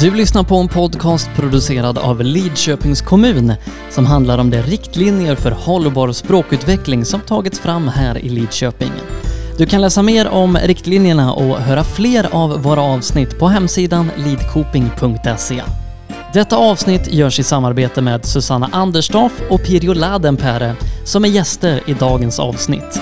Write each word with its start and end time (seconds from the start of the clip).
Du 0.00 0.14
lyssnar 0.14 0.42
på 0.42 0.56
en 0.56 0.68
podcast 0.68 1.30
producerad 1.36 1.98
av 1.98 2.22
Lidköpings 2.22 3.02
kommun 3.02 3.52
som 3.90 4.06
handlar 4.06 4.38
om 4.38 4.50
de 4.50 4.62
riktlinjer 4.62 5.34
för 5.34 5.50
hållbar 5.50 6.12
språkutveckling 6.12 7.04
som 7.04 7.20
tagits 7.20 7.60
fram 7.60 7.88
här 7.88 8.18
i 8.18 8.28
Lidköping. 8.28 8.92
Du 9.58 9.66
kan 9.66 9.80
läsa 9.80 10.02
mer 10.02 10.28
om 10.28 10.56
riktlinjerna 10.56 11.32
och 11.32 11.56
höra 11.56 11.84
fler 11.84 12.28
av 12.32 12.62
våra 12.62 12.82
avsnitt 12.82 13.38
på 13.38 13.48
hemsidan 13.48 14.10
lidkoping.se. 14.16 15.62
Detta 16.32 16.56
avsnitt 16.56 17.12
görs 17.12 17.38
i 17.38 17.42
samarbete 17.42 18.02
med 18.02 18.24
Susanna 18.24 18.68
Anderstorff 18.72 19.42
och 19.50 19.62
Pirjo 19.62 19.92
Ladenpere 19.92 20.74
som 21.04 21.24
är 21.24 21.28
gäster 21.28 21.80
i 21.86 21.94
dagens 21.94 22.38
avsnitt. 22.38 23.00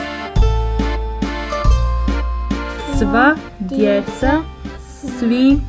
Sva 2.98 3.36
djeca 3.70 4.42
svi 5.20 5.60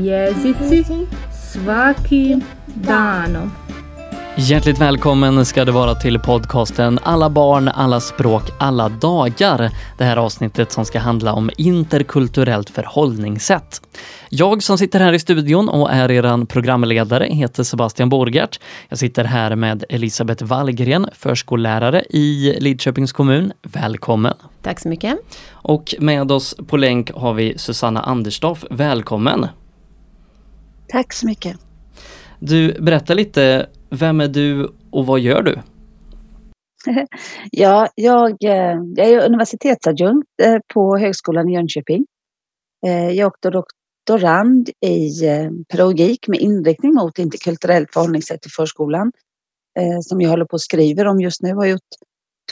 jezici 0.00 1.06
svaki 1.52 2.40
danom. 2.66 3.50
Hjärtligt 4.36 4.80
välkommen 4.80 5.44
ska 5.44 5.64
du 5.64 5.72
vara 5.72 5.94
till 5.94 6.18
podcasten 6.18 6.98
Alla 7.02 7.30
barn, 7.30 7.68
alla 7.68 8.00
språk, 8.00 8.42
alla 8.58 8.88
dagar. 8.88 9.70
Det 9.98 10.04
här 10.04 10.16
avsnittet 10.16 10.72
som 10.72 10.84
ska 10.84 10.98
handla 10.98 11.32
om 11.32 11.50
interkulturellt 11.56 12.70
förhållningssätt. 12.70 13.80
Jag 14.28 14.62
som 14.62 14.78
sitter 14.78 15.00
här 15.00 15.12
i 15.12 15.18
studion 15.18 15.68
och 15.68 15.92
är 15.92 16.10
eran 16.10 16.46
programledare 16.46 17.24
heter 17.24 17.62
Sebastian 17.62 18.08
Borgert. 18.08 18.60
Jag 18.88 18.98
sitter 18.98 19.24
här 19.24 19.56
med 19.56 19.84
Elisabeth 19.88 20.44
Wallgren, 20.44 21.08
förskollärare 21.12 22.04
i 22.10 22.56
Lidköpings 22.60 23.12
kommun. 23.12 23.52
Välkommen! 23.62 24.34
Tack 24.62 24.80
så 24.80 24.88
mycket! 24.88 25.18
Och 25.52 25.94
med 25.98 26.32
oss 26.32 26.56
på 26.66 26.76
länk 26.76 27.12
har 27.14 27.34
vi 27.34 27.58
Susanna 27.58 28.02
Anderstorff. 28.02 28.64
Välkommen! 28.70 29.46
Tack 30.88 31.12
så 31.12 31.26
mycket! 31.26 31.56
Du, 32.38 32.82
berätta 32.82 33.14
lite, 33.14 33.66
vem 33.90 34.20
är 34.20 34.28
du 34.28 34.72
och 34.90 35.06
vad 35.06 35.20
gör 35.20 35.42
du? 35.42 35.58
ja, 37.50 37.88
jag, 37.94 38.44
eh, 38.44 38.78
jag 38.96 39.08
är 39.08 39.26
universitetsadjunkt 39.26 40.28
eh, 40.42 40.56
på 40.74 40.98
Högskolan 40.98 41.48
i 41.48 41.54
Jönköping. 41.54 42.06
Eh, 42.86 43.10
jag 43.10 43.32
är 43.46 43.50
doktorand 43.50 44.70
i 44.86 45.10
pedagogik 45.68 46.28
med 46.28 46.40
inriktning 46.40 46.94
mot 46.94 47.18
interkulturellt 47.18 47.92
förhållningssätt 47.92 48.46
i 48.46 48.48
förskolan 48.48 49.12
som 50.02 50.20
jag 50.20 50.30
håller 50.30 50.44
på 50.44 50.52
och 50.52 50.60
skriver 50.60 51.06
om 51.06 51.20
just 51.20 51.42
nu. 51.42 51.48
Jag 51.48 51.56
har 51.56 51.66
gjort 51.66 51.80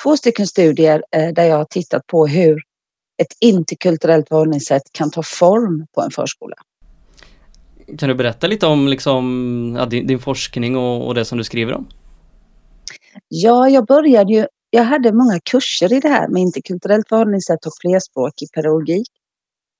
två 0.03 0.17
stycken 0.17 0.47
studier 0.47 1.05
där 1.11 1.45
jag 1.45 1.57
har 1.57 1.65
tittat 1.65 2.07
på 2.07 2.27
hur 2.27 2.63
ett 3.23 3.37
interkulturellt 3.41 4.29
förhållningssätt 4.29 4.83
kan 4.93 5.11
ta 5.11 5.23
form 5.23 5.87
på 5.95 6.01
en 6.01 6.11
förskola. 6.11 6.57
Kan 7.99 8.09
du 8.09 8.15
berätta 8.15 8.47
lite 8.47 8.67
om 8.67 8.89
liksom, 8.89 9.75
ja, 9.79 9.87
din, 9.87 10.07
din, 10.07 10.19
forskning 10.19 10.77
och, 10.77 11.07
och, 11.07 11.15
det 11.15 11.25
som 11.25 11.39
du 11.39 11.45
skriver 11.45 11.73
om? 11.73 11.89
Ja, 13.29 13.69
jag 13.69 13.87
började 13.87 14.33
ju, 14.33 14.47
jag 14.71 14.85
hade 14.85 15.13
många 15.13 15.41
kurser 15.45 15.93
i 15.93 16.01
det 16.01 16.09
här 16.09 16.29
med 16.29 16.43
interkulturellt 16.43 17.09
förhållningssätt 17.09 17.67
och 17.67 17.73
flerspråkig 17.81 18.49
pedagogik. 18.55 19.09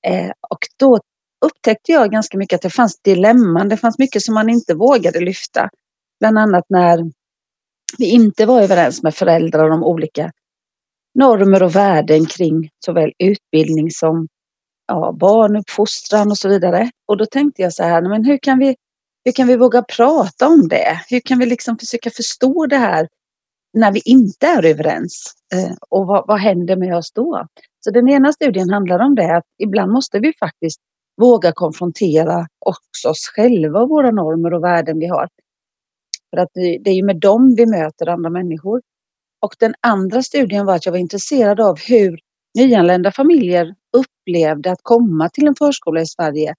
Eh, 0.07 0.31
och 0.49 0.59
då 0.79 0.99
upptäckte 1.45 1.91
jag 1.91 2.11
ganska 2.11 2.37
mycket 2.37 2.55
att 2.55 2.61
det 2.61 2.69
fanns 2.69 2.99
dilemman, 3.01 3.69
det 3.69 3.77
fanns 3.77 3.99
mycket 3.99 4.21
som 4.21 4.33
man 4.33 4.49
inte 4.49 4.75
vågade 4.75 5.19
lyfta. 5.19 5.69
Bland 6.19 6.37
annat 6.37 6.63
när 6.69 7.11
vi 7.97 8.05
inte 8.05 8.45
var 8.45 8.61
överens 8.61 9.03
med 9.03 9.15
föräldrar 9.15 9.69
om 9.69 9.83
olika 9.83 10.31
normer 11.19 11.63
och 11.63 11.75
värden 11.75 12.25
kring 12.25 12.69
såväl 12.85 13.11
utbildning 13.19 13.91
som 13.91 14.27
ja, 14.87 15.11
barnuppfostran 15.19 16.31
och 16.31 16.37
så 16.37 16.49
vidare. 16.49 16.91
Och 17.07 17.17
då 17.17 17.25
tänkte 17.25 17.61
jag 17.61 17.73
så 17.73 17.83
här, 17.83 18.01
men 18.01 18.25
hur 18.25 18.37
kan 18.37 18.59
vi, 18.59 18.75
hur 19.25 19.31
kan 19.31 19.47
vi 19.47 19.57
våga 19.57 19.83
prata 19.97 20.47
om 20.47 20.67
det? 20.67 20.99
Hur 21.09 21.19
kan 21.19 21.39
vi 21.39 21.45
liksom 21.45 21.77
försöka 21.77 22.09
förstå 22.09 22.65
det 22.65 22.77
här 22.77 23.07
när 23.73 23.91
vi 23.91 24.01
inte 24.05 24.47
är 24.47 24.65
överens? 24.65 25.33
Eh, 25.53 25.75
och 25.89 26.07
vad, 26.07 26.27
vad 26.27 26.39
händer 26.39 26.75
med 26.75 26.97
oss 26.97 27.11
då? 27.11 27.47
Så 27.79 27.91
den 27.91 28.09
ena 28.09 28.31
studien 28.31 28.69
handlar 28.69 28.99
om 28.99 29.15
det, 29.15 29.37
att 29.37 29.45
ibland 29.63 29.91
måste 29.91 30.19
vi 30.19 30.33
faktiskt 30.39 30.79
våga 31.21 31.51
konfrontera 31.51 32.47
också 32.65 33.09
oss 33.09 33.31
själva 33.35 33.79
och 33.79 33.89
våra 33.89 34.11
normer 34.11 34.53
och 34.53 34.63
värden 34.63 34.99
vi 34.99 35.07
har. 35.07 35.27
För 36.29 36.37
att 36.37 36.49
det 36.53 36.89
är 36.89 36.95
ju 36.95 37.03
med 37.03 37.19
dem 37.19 37.55
vi 37.57 37.65
möter 37.65 38.09
andra 38.09 38.29
människor. 38.29 38.81
Och 39.41 39.55
den 39.59 39.73
andra 39.81 40.23
studien 40.23 40.65
var 40.65 40.75
att 40.75 40.85
jag 40.85 40.91
var 40.91 40.99
intresserad 40.99 41.59
av 41.59 41.79
hur 41.79 42.19
nyanlända 42.55 43.11
familjer 43.11 43.75
upplevde 43.93 44.71
att 44.71 44.79
komma 44.81 45.29
till 45.29 45.47
en 45.47 45.55
förskola 45.55 46.01
i 46.01 46.05
Sverige 46.05 46.55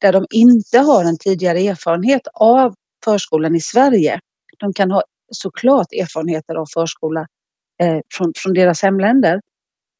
där 0.00 0.12
de 0.12 0.26
inte 0.30 0.78
har 0.78 1.04
en 1.04 1.18
tidigare 1.18 1.58
erfarenhet 1.58 2.22
av 2.34 2.74
förskolan 3.04 3.56
i 3.56 3.60
Sverige. 3.60 4.20
De 4.58 4.72
kan 4.72 4.90
ha 4.90 5.02
såklart 5.32 5.92
erfarenheter 5.92 6.54
av 6.54 6.66
förskola 6.74 7.26
eh, 7.82 7.98
från, 8.14 8.32
från 8.36 8.54
deras 8.54 8.82
hemländer. 8.82 9.40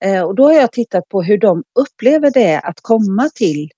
Eh, 0.04 0.22
och 0.22 0.34
då 0.34 0.44
har 0.44 0.52
jag 0.52 0.72
tittat 0.72 1.08
på 1.08 1.22
hur 1.22 1.38
de 1.38 1.62
upplever 1.80 2.30
det 2.30 2.60
att 2.60 2.80
komma 2.82 3.28
till 3.34 3.70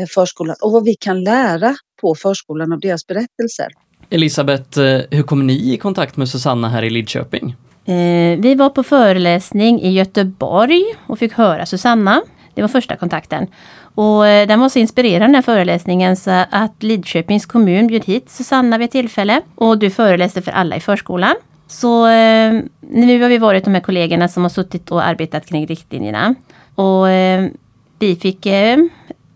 eh, 0.00 0.06
förskolan 0.06 0.56
och 0.62 0.72
vad 0.72 0.84
vi 0.84 0.94
kan 0.94 1.24
lära 1.24 1.74
på 2.00 2.14
förskolan 2.14 2.72
av 2.72 2.80
deras 2.80 3.06
berättelser. 3.06 3.68
Elisabeth, 4.10 4.80
eh, 4.80 5.02
hur 5.10 5.22
kommer 5.22 5.44
ni 5.44 5.72
i 5.72 5.76
kontakt 5.76 6.16
med 6.16 6.28
Susanna 6.28 6.68
här 6.68 6.82
i 6.82 6.90
Lidköping? 6.90 7.56
Eh, 7.84 8.40
vi 8.40 8.54
var 8.54 8.70
på 8.70 8.82
föreläsning 8.82 9.80
i 9.80 9.92
Göteborg 9.92 10.84
och 11.06 11.18
fick 11.18 11.32
höra 11.32 11.66
Susanna. 11.66 12.22
Det 12.54 12.62
var 12.62 12.68
första 12.68 12.96
kontakten. 12.96 13.46
Och 13.94 14.26
eh, 14.26 14.48
den 14.48 14.60
var 14.60 14.68
så 14.68 14.78
inspirerande 14.78 15.26
den 15.26 15.34
här 15.34 15.42
föreläsningen 15.42 16.16
så 16.16 16.44
att 16.50 16.82
Lidköpings 16.82 17.46
kommun 17.46 17.86
bjöd 17.86 18.04
hit 18.04 18.30
Susanna 18.30 18.78
vid 18.78 18.84
ett 18.84 18.90
tillfälle. 18.90 19.40
Och 19.54 19.78
du 19.78 19.90
föreläste 19.90 20.42
för 20.42 20.52
alla 20.52 20.76
i 20.76 20.80
förskolan. 20.80 21.34
Så 21.66 22.06
eh, 22.06 22.52
nu 22.80 23.22
har 23.22 23.28
vi 23.28 23.38
varit 23.38 23.64
de 23.64 23.74
här 23.74 23.80
kollegorna 23.80 24.28
som 24.28 24.42
har 24.42 24.50
suttit 24.50 24.90
och 24.90 25.06
arbetat 25.06 25.46
kring 25.46 25.66
riktlinjerna. 25.66 26.34
Och 26.74 27.08
eh, 27.08 27.48
vi 27.98 28.16
fick 28.16 28.46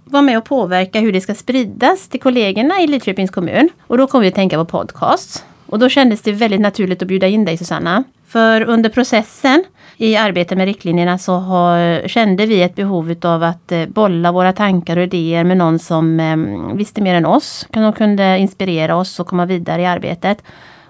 vara 0.05 0.23
med 0.23 0.39
och 0.39 0.45
påverka 0.45 1.01
hur 1.01 1.13
det 1.13 1.21
ska 1.21 1.35
spridas 1.35 2.09
till 2.09 2.21
kollegorna 2.21 2.81
i 2.81 2.87
Lidköpings 2.87 3.31
kommun. 3.31 3.69
Och 3.87 3.99
då 3.99 4.07
kom 4.07 4.21
vi 4.21 4.29
att 4.29 4.35
tänka 4.35 4.57
på 4.57 4.65
podcasts. 4.65 5.45
Och 5.69 5.79
då 5.79 5.89
kändes 5.89 6.23
det 6.23 6.33
väldigt 6.33 6.61
naturligt 6.61 7.03
att 7.03 7.09
bjuda 7.09 7.27
in 7.27 7.45
dig 7.45 7.57
Susanna. 7.57 8.05
För 8.27 8.63
under 8.63 8.91
processen 8.91 9.65
i 9.97 10.17
arbetet 10.17 10.59
med 10.59 10.65
riktlinjerna 10.65 11.19
så 11.19 11.33
har, 11.33 12.09
kände 12.09 12.47
vi 12.47 12.63
ett 12.63 12.75
behov 12.75 13.15
av 13.23 13.43
att 13.43 13.73
eh, 13.73 13.87
bolla 13.87 14.33
våra 14.33 14.53
tankar 14.53 14.97
och 14.97 15.03
idéer 15.03 15.45
med 15.45 15.57
någon 15.57 15.79
som 15.79 16.21
eh, 16.21 16.77
visste 16.77 17.01
mer 17.01 17.15
än 17.15 17.27
oss. 17.27 17.67
Som 17.75 17.93
kunde 17.93 18.39
inspirera 18.39 18.97
oss 18.97 19.21
och 19.21 19.27
komma 19.27 19.47
vidare 19.47 19.83
i 19.83 19.87
arbetet. 19.87 20.43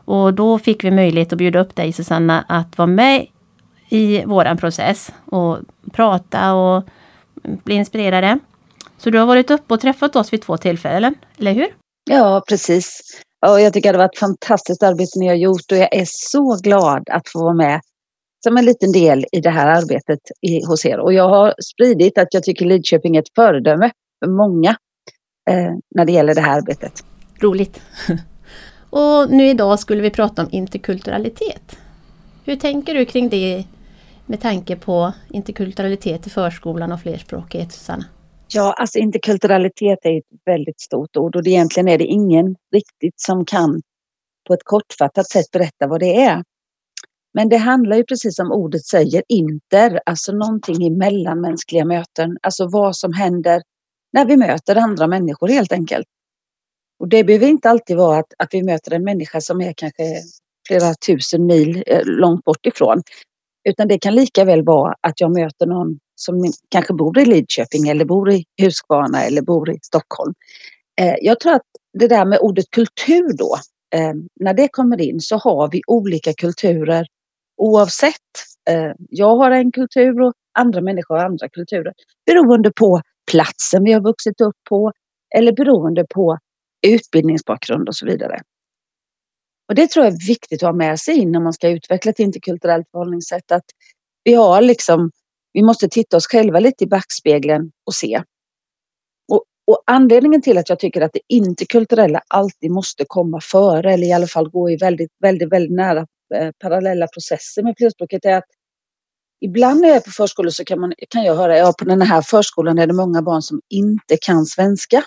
Och 0.05 0.35
då 0.35 0.59
fick 0.59 0.85
vi 0.85 0.91
möjlighet 0.91 1.33
att 1.33 1.39
bjuda 1.39 1.61
upp 1.61 1.77
dig 1.77 1.93
Susanna 1.93 2.45
att 2.49 2.79
vara 2.79 2.87
med 2.87 3.27
i 3.89 4.25
våran 4.25 4.57
process 4.57 5.13
och 5.25 5.59
prata 5.93 6.55
och 6.55 6.85
mm, 7.45 7.59
bli 7.65 7.75
inspirerade. 7.75 8.39
Så 8.99 9.11
du 9.11 9.19
har 9.19 9.27
varit 9.27 9.51
uppe 9.51 9.75
och 9.75 9.81
träffat 9.81 10.17
oss 10.17 10.33
vid 10.33 10.43
två 10.43 10.57
tillfällen, 10.57 11.15
eller 11.39 11.53
hur? 11.53 11.67
Ja, 12.11 12.43
precis. 12.49 13.03
Och 13.47 13.61
jag 13.61 13.73
tycker 13.73 13.93
det 13.93 13.99
var 13.99 14.05
ett 14.05 14.19
fantastiskt 14.19 14.83
arbete 14.83 15.19
ni 15.19 15.29
har 15.29 15.35
gjort 15.35 15.73
och 15.73 15.79
jag 15.79 15.95
är 15.95 16.07
så 16.07 16.59
glad 16.63 17.09
att 17.11 17.29
få 17.29 17.43
vara 17.43 17.55
med 17.55 17.81
som 18.45 18.57
en 18.57 18.65
liten 18.65 18.93
del 18.93 19.27
i 19.33 19.41
det 19.41 19.51
här 19.51 19.67
arbetet 19.67 20.21
i, 20.41 20.65
hos 20.65 20.87
er. 20.87 20.99
Och 20.99 21.13
jag 21.13 21.29
har 21.29 21.55
spridit 21.63 22.19
att 22.19 22.35
jag 22.35 22.43
tycker 22.43 22.67
Lidköping 22.67 23.17
är 23.17 23.21
ett 23.21 23.35
föredöme 23.35 23.91
för 24.25 24.31
många 24.31 24.71
eh, 25.51 25.73
när 25.95 26.05
det 26.05 26.13
gäller 26.13 26.35
det 26.35 26.41
här 26.41 26.59
arbetet. 26.59 27.05
Roligt! 27.41 27.81
och 28.91 29.31
nu 29.31 29.49
idag 29.49 29.79
skulle 29.79 30.03
vi 30.03 30.11
prata 30.11 30.43
om 30.43 30.49
interkulturalitet. 30.53 31.79
Hur 32.45 32.57
tänker 32.57 32.95
du 32.95 33.05
kring 33.05 33.29
det 33.29 33.65
med 34.27 34.41
tanke 34.41 34.77
på 34.77 35.13
interkulturalitet 35.31 36.27
i 36.27 36.31
förskolan 36.31 36.93
och 36.93 37.01
flerspråkighet, 37.01 37.73
Susanna? 37.73 38.05
Ja, 38.53 38.73
alltså 38.73 38.99
interkulturalitet 38.99 39.99
är 40.03 40.19
ett 40.19 40.25
väldigt 40.45 40.81
stort 40.81 41.17
ord 41.17 41.37
och 41.37 41.47
egentligen 41.47 41.89
är 41.89 41.99
det 41.99 42.05
ingen 42.05 42.57
riktigt 42.73 43.21
som 43.21 43.45
kan 43.45 43.83
på 44.47 44.55
ett 44.55 44.65
kortfattat 44.65 45.31
sätt 45.31 45.51
berätta 45.53 45.87
vad 45.87 46.01
det 46.01 46.23
är. 46.23 46.45
Men 47.35 47.49
det 47.49 47.57
handlar 47.57 47.97
ju 47.97 48.05
precis 48.05 48.37
som 48.37 48.53
ordet 48.53 48.85
säger, 48.85 49.23
inter, 49.29 50.01
alltså 50.07 50.33
någonting 50.33 50.83
i 50.87 50.91
mellanmänskliga 50.91 51.85
möten, 51.85 52.39
alltså 52.43 52.69
vad 52.69 52.97
som 52.97 53.13
händer 53.13 53.63
när 54.13 54.27
vi 54.27 54.37
möter 54.37 54.77
andra 54.77 55.07
människor 55.07 55.49
helt 55.49 55.73
enkelt. 55.73 56.07
Och 57.01 57.09
det 57.09 57.25
behöver 57.25 57.47
inte 57.47 57.71
alltid 57.71 57.97
vara 57.97 58.19
att, 58.19 58.33
att 58.39 58.49
vi 58.55 58.63
möter 58.63 58.95
en 58.95 59.05
människa 59.05 59.41
som 59.41 59.61
är 59.61 59.73
kanske 59.77 60.05
flera 60.69 60.95
tusen 60.95 61.47
mil 61.47 61.83
eh, 61.87 62.05
långt 62.05 62.45
bort 62.45 62.67
ifrån. 62.67 63.03
Utan 63.69 63.89
det 63.89 63.99
kan 63.99 64.15
lika 64.15 64.45
väl 64.45 64.65
vara 64.65 64.95
att 65.01 65.21
jag 65.21 65.33
möter 65.33 65.67
någon 65.67 65.99
som 66.21 66.53
kanske 66.69 66.95
bor 66.95 67.19
i 67.19 67.25
Lidköping 67.25 67.89
eller 67.89 68.05
bor 68.05 68.31
i 68.31 68.45
Huskvarna 68.63 69.25
eller 69.25 69.43
bor 69.43 69.71
i 69.71 69.79
Stockholm. 69.83 70.35
Eh, 71.01 71.15
jag 71.21 71.41
tror 71.41 71.53
att 71.53 71.67
det 71.99 72.09
där 72.09 72.25
med 72.25 72.39
ordet 72.39 72.71
kultur 72.71 73.37
då, 73.37 73.57
eh, 73.95 74.13
när 74.41 74.55
det 74.55 74.69
kommer 74.69 75.01
in 75.01 75.21
så 75.21 75.37
har 75.37 75.71
vi 75.71 75.81
olika 75.87 76.33
kulturer 76.33 77.07
oavsett. 77.57 78.15
Eh, 78.71 78.93
jag 79.11 79.37
har 79.37 79.51
en 79.51 79.73
kultur 79.73 80.21
och 80.21 80.33
andra 80.59 80.81
människor 80.81 81.17
har 81.17 81.25
andra 81.25 81.49
kulturer 81.49 81.93
beroende 82.27 82.73
på 82.73 83.01
platsen 83.31 83.85
vi 83.85 83.93
har 83.93 84.01
vuxit 84.01 84.41
upp 84.41 84.57
på 84.69 84.93
eller 85.37 85.53
beroende 85.53 86.07
på 86.11 86.39
utbildningsbakgrund 86.87 87.89
och 87.89 87.97
så 87.97 88.07
vidare. 88.07 88.41
Och 89.69 89.75
det 89.75 89.91
tror 89.91 90.05
jag 90.05 90.15
är 90.15 90.27
viktigt 90.27 90.63
att 90.63 90.67
ha 90.67 90.73
med 90.73 91.01
sig 91.01 91.19
in 91.19 91.33
när 91.33 91.41
man 91.41 91.53
ska 91.53 91.69
utveckla 91.69 92.11
ett 92.11 92.19
interkulturellt 92.19 92.91
förhållningssätt. 92.91 93.53
Att 93.53 93.65
vi 94.25 94.35
har 94.35 94.61
liksom, 94.63 95.11
vi 95.59 95.63
måste 95.63 95.89
titta 95.89 96.17
oss 96.17 96.27
själva 96.27 96.61
lite 96.61 96.85
i 96.85 96.87
backspegeln 96.87 97.71
och 97.87 97.95
se. 97.95 98.23
Och, 99.33 99.45
och 99.67 99.83
anledningen 99.87 100.43
till 100.43 100.59
att 100.59 100.69
jag 100.69 100.79
tycker 100.79 101.01
att 101.01 101.13
det 101.13 101.21
interkulturella 101.29 102.23
alltid 102.29 102.71
måste 102.71 103.05
komma 103.09 103.41
före 103.41 103.93
eller 103.93 104.07
i 104.07 104.13
alla 104.13 104.27
fall 104.27 104.51
gå 104.51 104.71
i 104.71 104.77
väldigt, 104.77 105.11
väldigt, 105.23 105.53
väldigt 105.53 105.77
nära 105.77 106.07
eh, 106.35 106.51
parallella 106.63 107.07
processer 107.07 107.63
med 107.63 107.75
flerspråket 107.79 108.25
är 108.25 108.37
att 108.37 108.45
Ibland 109.41 109.81
när 109.81 109.89
jag 109.89 109.97
är 109.97 110.01
på 110.01 110.11
förskolor 110.11 110.51
så 110.51 110.65
kan, 110.65 110.81
man, 110.81 110.93
kan 111.09 111.25
jag 111.25 111.37
höra, 111.37 111.59
ja 111.59 111.73
på 111.79 111.85
den 111.85 112.03
här 112.03 112.23
förskolan 112.23 112.79
är 112.79 112.87
det 112.87 112.95
många 112.95 113.23
barn 113.23 113.43
som 113.43 113.61
inte 113.69 114.17
kan 114.17 114.47
svenska. 114.47 115.05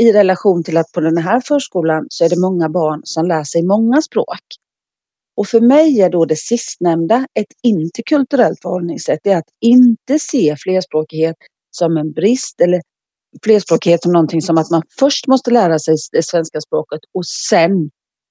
I 0.00 0.12
relation 0.12 0.64
till 0.64 0.76
att 0.76 0.92
på 0.92 1.00
den 1.00 1.18
här 1.18 1.40
förskolan 1.40 2.06
så 2.08 2.24
är 2.24 2.28
det 2.28 2.40
många 2.40 2.68
barn 2.68 3.00
som 3.04 3.26
lär 3.26 3.44
sig 3.44 3.62
många 3.62 4.02
språk. 4.02 4.61
Och 5.36 5.46
för 5.46 5.60
mig 5.60 6.00
är 6.00 6.10
då 6.10 6.24
det 6.24 6.36
sistnämnda 6.36 7.26
ett 7.34 7.52
interkulturellt 7.62 8.62
förhållningssätt. 8.62 9.20
Det 9.22 9.30
är 9.30 9.38
att 9.38 9.50
inte 9.60 10.18
se 10.18 10.56
flerspråkighet 10.58 11.36
som 11.70 11.96
en 11.96 12.12
brist 12.12 12.60
eller 12.60 12.82
flerspråkighet 13.44 14.02
som 14.02 14.12
någonting 14.12 14.42
som 14.42 14.58
att 14.58 14.70
man 14.70 14.82
först 14.98 15.26
måste 15.26 15.50
lära 15.50 15.78
sig 15.78 15.96
det 16.12 16.22
svenska 16.22 16.60
språket 16.60 17.00
och 17.14 17.26
sen 17.26 17.90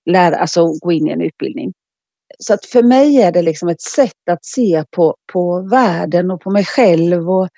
lära, 0.09 0.35
alltså 0.35 0.65
gå 0.81 0.91
in 0.91 1.07
i 1.07 1.11
en 1.11 1.21
utbildning. 1.21 1.73
Så 2.39 2.53
att 2.53 2.65
för 2.65 2.83
mig 2.83 3.21
är 3.21 3.31
det 3.31 3.41
liksom 3.41 3.69
ett 3.69 3.81
sätt 3.81 4.29
att 4.31 4.45
se 4.45 4.83
på, 4.91 5.15
på 5.33 5.67
världen 5.71 6.31
och 6.31 6.41
på 6.41 6.51
mig 6.51 6.65
själv 6.65 7.29
och 7.29 7.49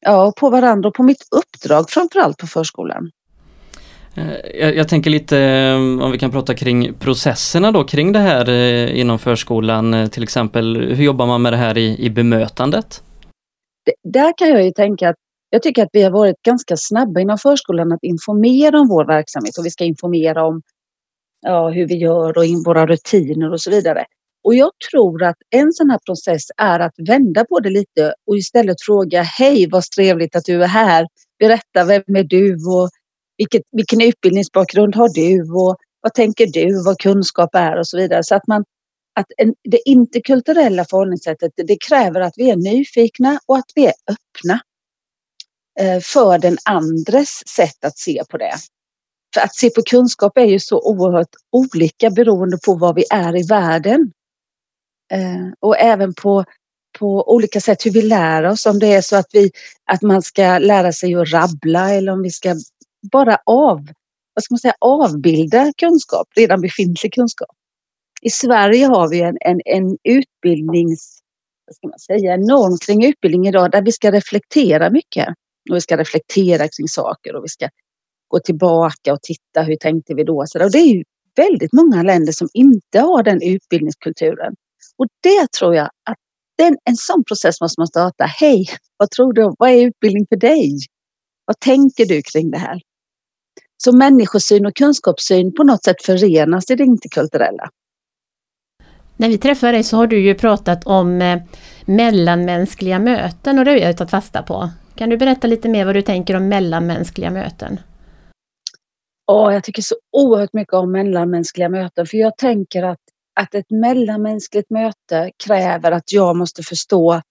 ja, 0.00 0.32
på 0.36 0.50
varandra 0.50 0.88
och 0.88 0.94
på 0.94 1.02
mitt 1.02 1.24
uppdrag 1.30 1.90
framförallt 1.90 2.38
på 2.38 2.46
förskolan. 2.46 3.10
Eh, 4.18 4.60
jag, 4.60 4.76
jag, 4.76 4.88
tänker 4.88 5.10
lite 5.10 5.38
eh, 5.38 5.74
om 5.76 6.12
vi 6.12 6.18
kan 6.18 6.30
prata 6.30 6.54
kring 6.54 6.94
processerna 6.94 7.72
då 7.72 7.84
kring 7.84 8.12
det 8.12 8.18
här 8.18 8.48
eh, 8.48 9.00
inom 9.00 9.18
förskolan 9.18 10.10
till 10.10 10.22
exempel. 10.22 10.76
Hur 10.94 11.04
jobbar 11.04 11.26
man 11.26 11.42
med 11.42 11.52
det 11.52 11.56
här 11.56 11.78
i, 11.78 12.04
i 12.04 12.10
bemötandet? 12.10 13.02
Det, 13.84 14.10
där 14.12 14.32
kan 14.38 14.48
jag 14.48 14.64
ju 14.64 14.70
tänka 14.70 15.08
att 15.08 15.16
jag 15.50 15.62
tycker 15.62 15.82
att 15.82 15.88
vi 15.92 16.02
har 16.02 16.10
varit 16.10 16.42
ganska 16.42 16.76
snabba 16.76 17.20
inom 17.20 17.38
förskolan 17.38 17.92
att 17.92 18.02
informera 18.02 18.80
om 18.80 18.88
vår 18.88 19.04
verksamhet 19.06 19.58
och 19.58 19.66
vi 19.66 19.70
ska 19.70 19.84
informera 19.84 20.46
om 20.46 20.62
ja, 21.40 21.68
hur 21.68 21.86
vi 21.86 21.96
gör 21.96 22.38
och 22.38 22.44
in 22.44 22.62
våra 22.62 22.86
rutiner 22.86 23.52
och 23.52 23.60
så 23.60 23.70
vidare. 23.70 24.04
Och 24.44 24.54
jag 24.54 24.70
tror 24.90 25.22
att 25.22 25.36
en 25.50 25.72
sån 25.72 25.90
här 25.90 25.98
process 26.06 26.42
är 26.56 26.80
att 26.80 26.94
vända 27.08 27.44
på 27.44 27.60
det 27.60 27.70
lite 27.70 28.14
och 28.26 28.36
istället 28.36 28.76
fråga 28.80 29.22
Hej, 29.22 29.68
vad 29.70 29.82
trevligt 29.82 30.36
att 30.36 30.44
du 30.44 30.62
är 30.62 30.66
här. 30.66 31.06
Berätta, 31.38 31.84
vem 31.84 32.16
är 32.16 32.24
du 32.24 32.54
och 32.54 32.90
vilket, 33.38 33.62
vilken 33.72 34.00
utbildningsbakgrund 34.00 34.96
har 34.96 35.08
du 35.08 35.52
och 35.52 35.76
vad 36.00 36.14
tänker 36.14 36.46
du, 36.46 36.84
vad 36.84 36.98
kunskap 36.98 37.54
är 37.54 37.78
och 37.78 37.88
så 37.88 37.96
vidare. 37.96 38.24
Så 38.24 38.34
att 38.34 38.46
man 38.46 38.64
att 39.18 39.26
en, 39.36 39.54
det 39.64 39.88
interkulturella 39.88 40.84
förhållningssättet 40.84 41.52
det 41.56 41.76
kräver 41.88 42.20
att 42.20 42.34
vi 42.36 42.50
är 42.50 42.56
nyfikna 42.56 43.40
och 43.46 43.56
att 43.56 43.72
vi 43.74 43.86
är 43.86 43.92
öppna 44.10 44.60
eh, 45.80 46.00
för 46.00 46.38
den 46.38 46.58
andres 46.64 47.48
sätt 47.48 47.84
att 47.84 47.98
se 47.98 48.22
på 48.30 48.38
det. 48.38 48.54
För 49.34 49.40
att 49.40 49.54
se 49.54 49.70
på 49.70 49.82
kunskap 49.82 50.38
är 50.38 50.44
ju 50.44 50.60
så 50.60 50.80
oerhört 50.80 51.34
olika 51.52 52.10
beroende 52.10 52.58
på 52.66 52.74
var 52.74 52.94
vi 52.94 53.04
är 53.10 53.36
i 53.36 53.46
världen. 53.46 54.12
Eh, 55.12 55.52
och 55.60 55.78
även 55.78 56.14
på, 56.14 56.44
på 56.98 57.34
olika 57.34 57.60
sätt 57.60 57.86
hur 57.86 57.90
vi 57.90 58.02
lär 58.02 58.42
oss. 58.42 58.66
Om 58.66 58.78
det 58.78 58.94
är 58.94 59.02
så 59.02 59.16
att, 59.16 59.28
vi, 59.32 59.50
att 59.84 60.02
man 60.02 60.22
ska 60.22 60.58
lära 60.58 60.92
sig 60.92 61.14
att 61.14 61.32
rabbla 61.32 61.90
eller 61.94 62.12
om 62.12 62.22
vi 62.22 62.30
ska 62.30 62.56
bara 63.12 63.38
av, 63.46 63.88
vad 64.34 64.42
ska 64.44 64.52
man 64.52 64.58
säga, 64.58 64.74
avbilda 64.80 65.72
kunskap, 65.76 66.28
redan 66.36 66.60
befintlig 66.60 67.12
kunskap. 67.12 67.56
I 68.22 68.30
Sverige 68.30 68.86
har 68.86 69.08
vi 69.08 69.20
en, 69.20 69.36
en, 69.40 69.60
en 69.64 69.96
utbildnings, 70.04 71.18
vad 71.66 71.76
ska 71.76 71.88
man 71.88 71.98
säga, 71.98 72.34
en 72.34 72.40
norm 72.40 72.78
kring 72.86 73.04
utbildning 73.04 73.46
idag 73.46 73.70
där 73.70 73.82
vi 73.82 73.92
ska 73.92 74.12
reflektera 74.12 74.90
mycket. 74.90 75.28
Och 75.70 75.76
vi 75.76 75.80
ska 75.80 75.96
reflektera 75.96 76.68
kring 76.68 76.88
saker 76.88 77.36
och 77.36 77.44
vi 77.44 77.48
ska 77.48 77.68
gå 78.28 78.38
tillbaka 78.40 79.12
och 79.12 79.22
titta 79.22 79.62
hur 79.62 79.76
tänkte 79.76 80.14
vi 80.14 80.24
då? 80.24 80.36
Och 80.36 80.70
det 80.72 80.78
är 80.78 80.94
ju 80.94 81.04
väldigt 81.36 81.72
många 81.72 82.02
länder 82.02 82.32
som 82.32 82.48
inte 82.54 83.00
har 83.00 83.22
den 83.22 83.42
utbildningskulturen. 83.42 84.54
Och 84.96 85.06
det 85.22 85.52
tror 85.58 85.74
jag 85.74 85.86
att 85.86 86.16
den, 86.58 86.76
en 86.84 86.96
sån 86.96 87.24
process 87.24 87.60
måste 87.60 87.80
man 87.80 87.86
starta. 87.86 88.24
Hej, 88.24 88.66
vad 88.96 89.10
tror 89.10 89.32
du? 89.32 89.54
Vad 89.58 89.70
är 89.70 89.86
utbildning 89.86 90.26
för 90.28 90.36
dig? 90.36 90.78
Vad 91.48 91.60
tänker 91.60 92.06
du 92.06 92.22
kring 92.22 92.50
det 92.50 92.58
här? 92.58 92.80
Så 93.76 93.96
människosyn 93.96 94.66
och 94.66 94.76
kunskapssyn 94.76 95.54
på 95.54 95.64
något 95.64 95.84
sätt 95.84 96.02
förenas 96.02 96.70
i 96.70 96.74
det 96.74 96.84
interkulturella. 96.84 97.70
När 99.16 99.28
vi 99.28 99.38
träffade 99.38 99.72
dig 99.72 99.82
så 99.82 99.96
har 99.96 100.06
du 100.06 100.20
ju 100.20 100.34
pratat 100.34 100.86
om 100.86 101.22
eh, 101.22 101.42
mellanmänskliga 101.84 102.98
möten 102.98 103.58
och 103.58 103.64
det 103.64 103.70
har 103.70 103.78
jag 103.78 103.96
tagit 103.96 104.10
fasta 104.10 104.42
på. 104.42 104.70
Kan 104.94 105.10
du 105.10 105.16
berätta 105.16 105.46
lite 105.46 105.68
mer 105.68 105.84
vad 105.84 105.94
du 105.94 106.02
tänker 106.02 106.36
om 106.36 106.48
mellanmänskliga 106.48 107.30
möten? 107.30 107.80
Oh, 109.26 109.54
jag 109.54 109.64
tycker 109.64 109.82
så 109.82 109.94
oerhört 110.12 110.52
mycket 110.52 110.74
om 110.74 110.92
mellanmänskliga 110.92 111.68
möten 111.68 112.06
för 112.06 112.16
jag 112.16 112.36
tänker 112.36 112.82
att, 112.82 113.00
att 113.40 113.54
ett 113.54 113.70
mellanmänskligt 113.70 114.70
möte 114.70 115.30
kräver 115.44 115.92
att 115.92 116.12
jag 116.12 116.36
måste 116.36 116.62
förstå 116.62 117.22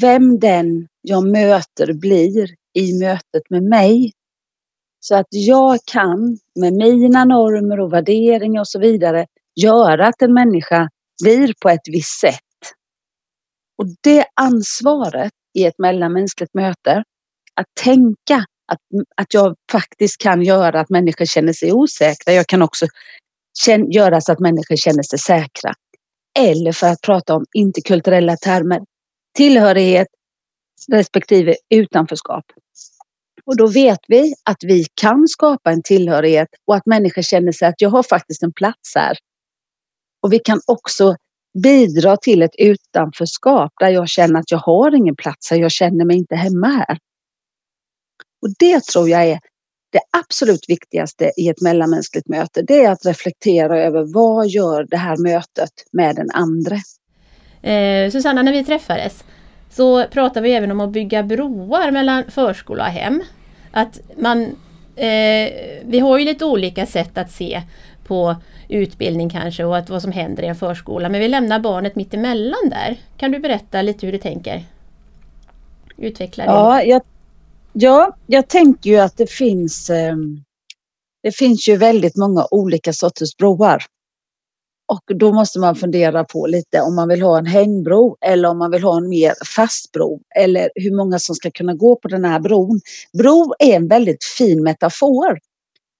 vem 0.00 0.38
den 0.38 0.88
jag 1.02 1.26
möter 1.26 1.92
blir 1.92 2.61
i 2.74 2.98
mötet 2.98 3.50
med 3.50 3.62
mig. 3.62 4.12
Så 5.00 5.14
att 5.14 5.26
jag 5.30 5.78
kan 5.84 6.38
med 6.60 6.72
mina 6.72 7.24
normer 7.24 7.80
och 7.80 7.92
värderingar 7.92 8.60
och 8.60 8.68
så 8.68 8.78
vidare 8.78 9.26
göra 9.60 10.06
att 10.06 10.22
en 10.22 10.34
människa 10.34 10.88
blir 11.22 11.54
på 11.60 11.68
ett 11.68 11.88
visst 11.88 12.20
sätt. 12.20 12.40
Och 13.78 13.86
det 14.00 14.26
ansvaret 14.34 15.32
i 15.54 15.64
ett 15.64 15.78
mellanmänskligt 15.78 16.54
möte, 16.54 17.04
att 17.54 17.66
tänka 17.80 18.44
att, 18.72 18.78
att 19.16 19.34
jag 19.34 19.56
faktiskt 19.72 20.18
kan 20.18 20.42
göra 20.42 20.80
att 20.80 20.90
människor 20.90 21.24
känner 21.24 21.52
sig 21.52 21.72
osäkra. 21.72 22.32
Jag 22.32 22.46
kan 22.46 22.62
också 22.62 22.86
göra 23.90 24.20
så 24.20 24.32
att 24.32 24.40
människor 24.40 24.76
känner 24.76 25.02
sig 25.02 25.18
säkra. 25.18 25.72
Eller 26.38 26.72
för 26.72 26.86
att 26.86 27.00
prata 27.00 27.34
om 27.34 27.44
interkulturella 27.54 28.36
termer, 28.36 28.80
tillhörighet 29.36 30.08
respektive 30.92 31.54
utanförskap. 31.74 32.44
Och 33.46 33.56
då 33.56 33.66
vet 33.66 34.00
vi 34.08 34.34
att 34.44 34.64
vi 34.64 34.86
kan 34.94 35.28
skapa 35.28 35.70
en 35.70 35.82
tillhörighet 35.82 36.48
och 36.66 36.76
att 36.76 36.86
människor 36.86 37.22
känner 37.22 37.52
sig 37.52 37.68
att 37.68 37.80
jag 37.80 37.90
har 37.90 38.02
faktiskt 38.02 38.42
en 38.42 38.52
plats 38.52 38.94
här. 38.94 39.16
Och 40.22 40.32
vi 40.32 40.38
kan 40.38 40.60
också 40.66 41.16
bidra 41.62 42.16
till 42.16 42.42
ett 42.42 42.54
utanförskap 42.58 43.72
där 43.80 43.88
jag 43.88 44.08
känner 44.08 44.40
att 44.40 44.50
jag 44.50 44.58
har 44.58 44.94
ingen 44.94 45.16
plats 45.16 45.50
här, 45.50 45.58
jag 45.58 45.72
känner 45.72 46.04
mig 46.04 46.16
inte 46.16 46.36
hemma 46.36 46.66
här. 46.66 46.98
Och 48.42 48.48
det 48.58 48.84
tror 48.84 49.08
jag 49.08 49.24
är 49.24 49.40
det 49.92 50.00
absolut 50.10 50.64
viktigaste 50.68 51.32
i 51.36 51.48
ett 51.48 51.60
mellanmänskligt 51.60 52.28
möte. 52.28 52.62
Det 52.62 52.84
är 52.84 52.90
att 52.90 53.06
reflektera 53.06 53.78
över 53.78 54.14
vad 54.14 54.48
gör 54.48 54.86
det 54.90 54.96
här 54.96 55.16
mötet 55.16 55.72
med 55.92 56.16
den 56.16 56.30
andra. 56.30 56.76
Eh, 57.70 58.10
Susanna, 58.10 58.42
när 58.42 58.52
vi 58.52 58.64
träffades 58.64 59.24
så 59.72 60.04
pratar 60.06 60.40
vi 60.40 60.52
även 60.52 60.70
om 60.70 60.80
att 60.80 60.90
bygga 60.90 61.22
broar 61.22 61.90
mellan 61.90 62.24
förskola 62.28 62.84
och 62.84 62.90
hem. 62.90 63.22
Att 63.70 64.00
man, 64.16 64.42
eh, 64.96 65.52
vi 65.84 65.98
har 66.02 66.18
ju 66.18 66.24
lite 66.24 66.44
olika 66.44 66.86
sätt 66.86 67.18
att 67.18 67.30
se 67.30 67.62
på 68.04 68.36
utbildning 68.68 69.30
kanske 69.30 69.64
och 69.64 69.76
att 69.76 69.90
vad 69.90 70.02
som 70.02 70.12
händer 70.12 70.42
i 70.42 70.46
en 70.46 70.56
förskola. 70.56 71.08
Men 71.08 71.20
vi 71.20 71.28
lämnar 71.28 71.58
barnet 71.58 71.96
mitt 71.96 72.14
emellan 72.14 72.68
där. 72.70 72.96
Kan 73.16 73.32
du 73.32 73.38
berätta 73.38 73.82
lite 73.82 74.06
hur 74.06 74.12
du 74.12 74.18
tänker? 74.18 74.64
Utveckla 75.96 76.44
det. 76.44 76.50
Ja, 76.50 76.82
jag, 76.82 77.02
ja, 77.72 78.16
jag 78.26 78.48
tänker 78.48 78.90
ju 78.90 78.98
att 78.98 79.16
det 79.16 79.30
finns 79.30 79.90
eh, 79.90 80.16
det 81.22 81.36
finns 81.36 81.68
ju 81.68 81.76
väldigt 81.76 82.16
många 82.16 82.46
olika 82.50 82.92
sorters 82.92 83.36
broar. 83.36 83.82
Och 84.92 85.16
då 85.16 85.32
måste 85.32 85.58
man 85.58 85.74
fundera 85.74 86.24
på 86.24 86.46
lite 86.46 86.80
om 86.80 86.94
man 86.94 87.08
vill 87.08 87.22
ha 87.22 87.38
en 87.38 87.46
hängbro 87.46 88.16
eller 88.26 88.48
om 88.48 88.58
man 88.58 88.70
vill 88.70 88.82
ha 88.82 88.96
en 88.96 89.08
mer 89.08 89.32
fast 89.56 89.92
bro. 89.92 90.20
Eller 90.36 90.70
hur 90.74 90.96
många 90.96 91.18
som 91.18 91.34
ska 91.34 91.50
kunna 91.50 91.74
gå 91.74 91.96
på 91.96 92.08
den 92.08 92.24
här 92.24 92.40
bron. 92.40 92.80
Bro 93.18 93.54
är 93.58 93.76
en 93.76 93.88
väldigt 93.88 94.24
fin 94.24 94.62
metafor. 94.62 95.38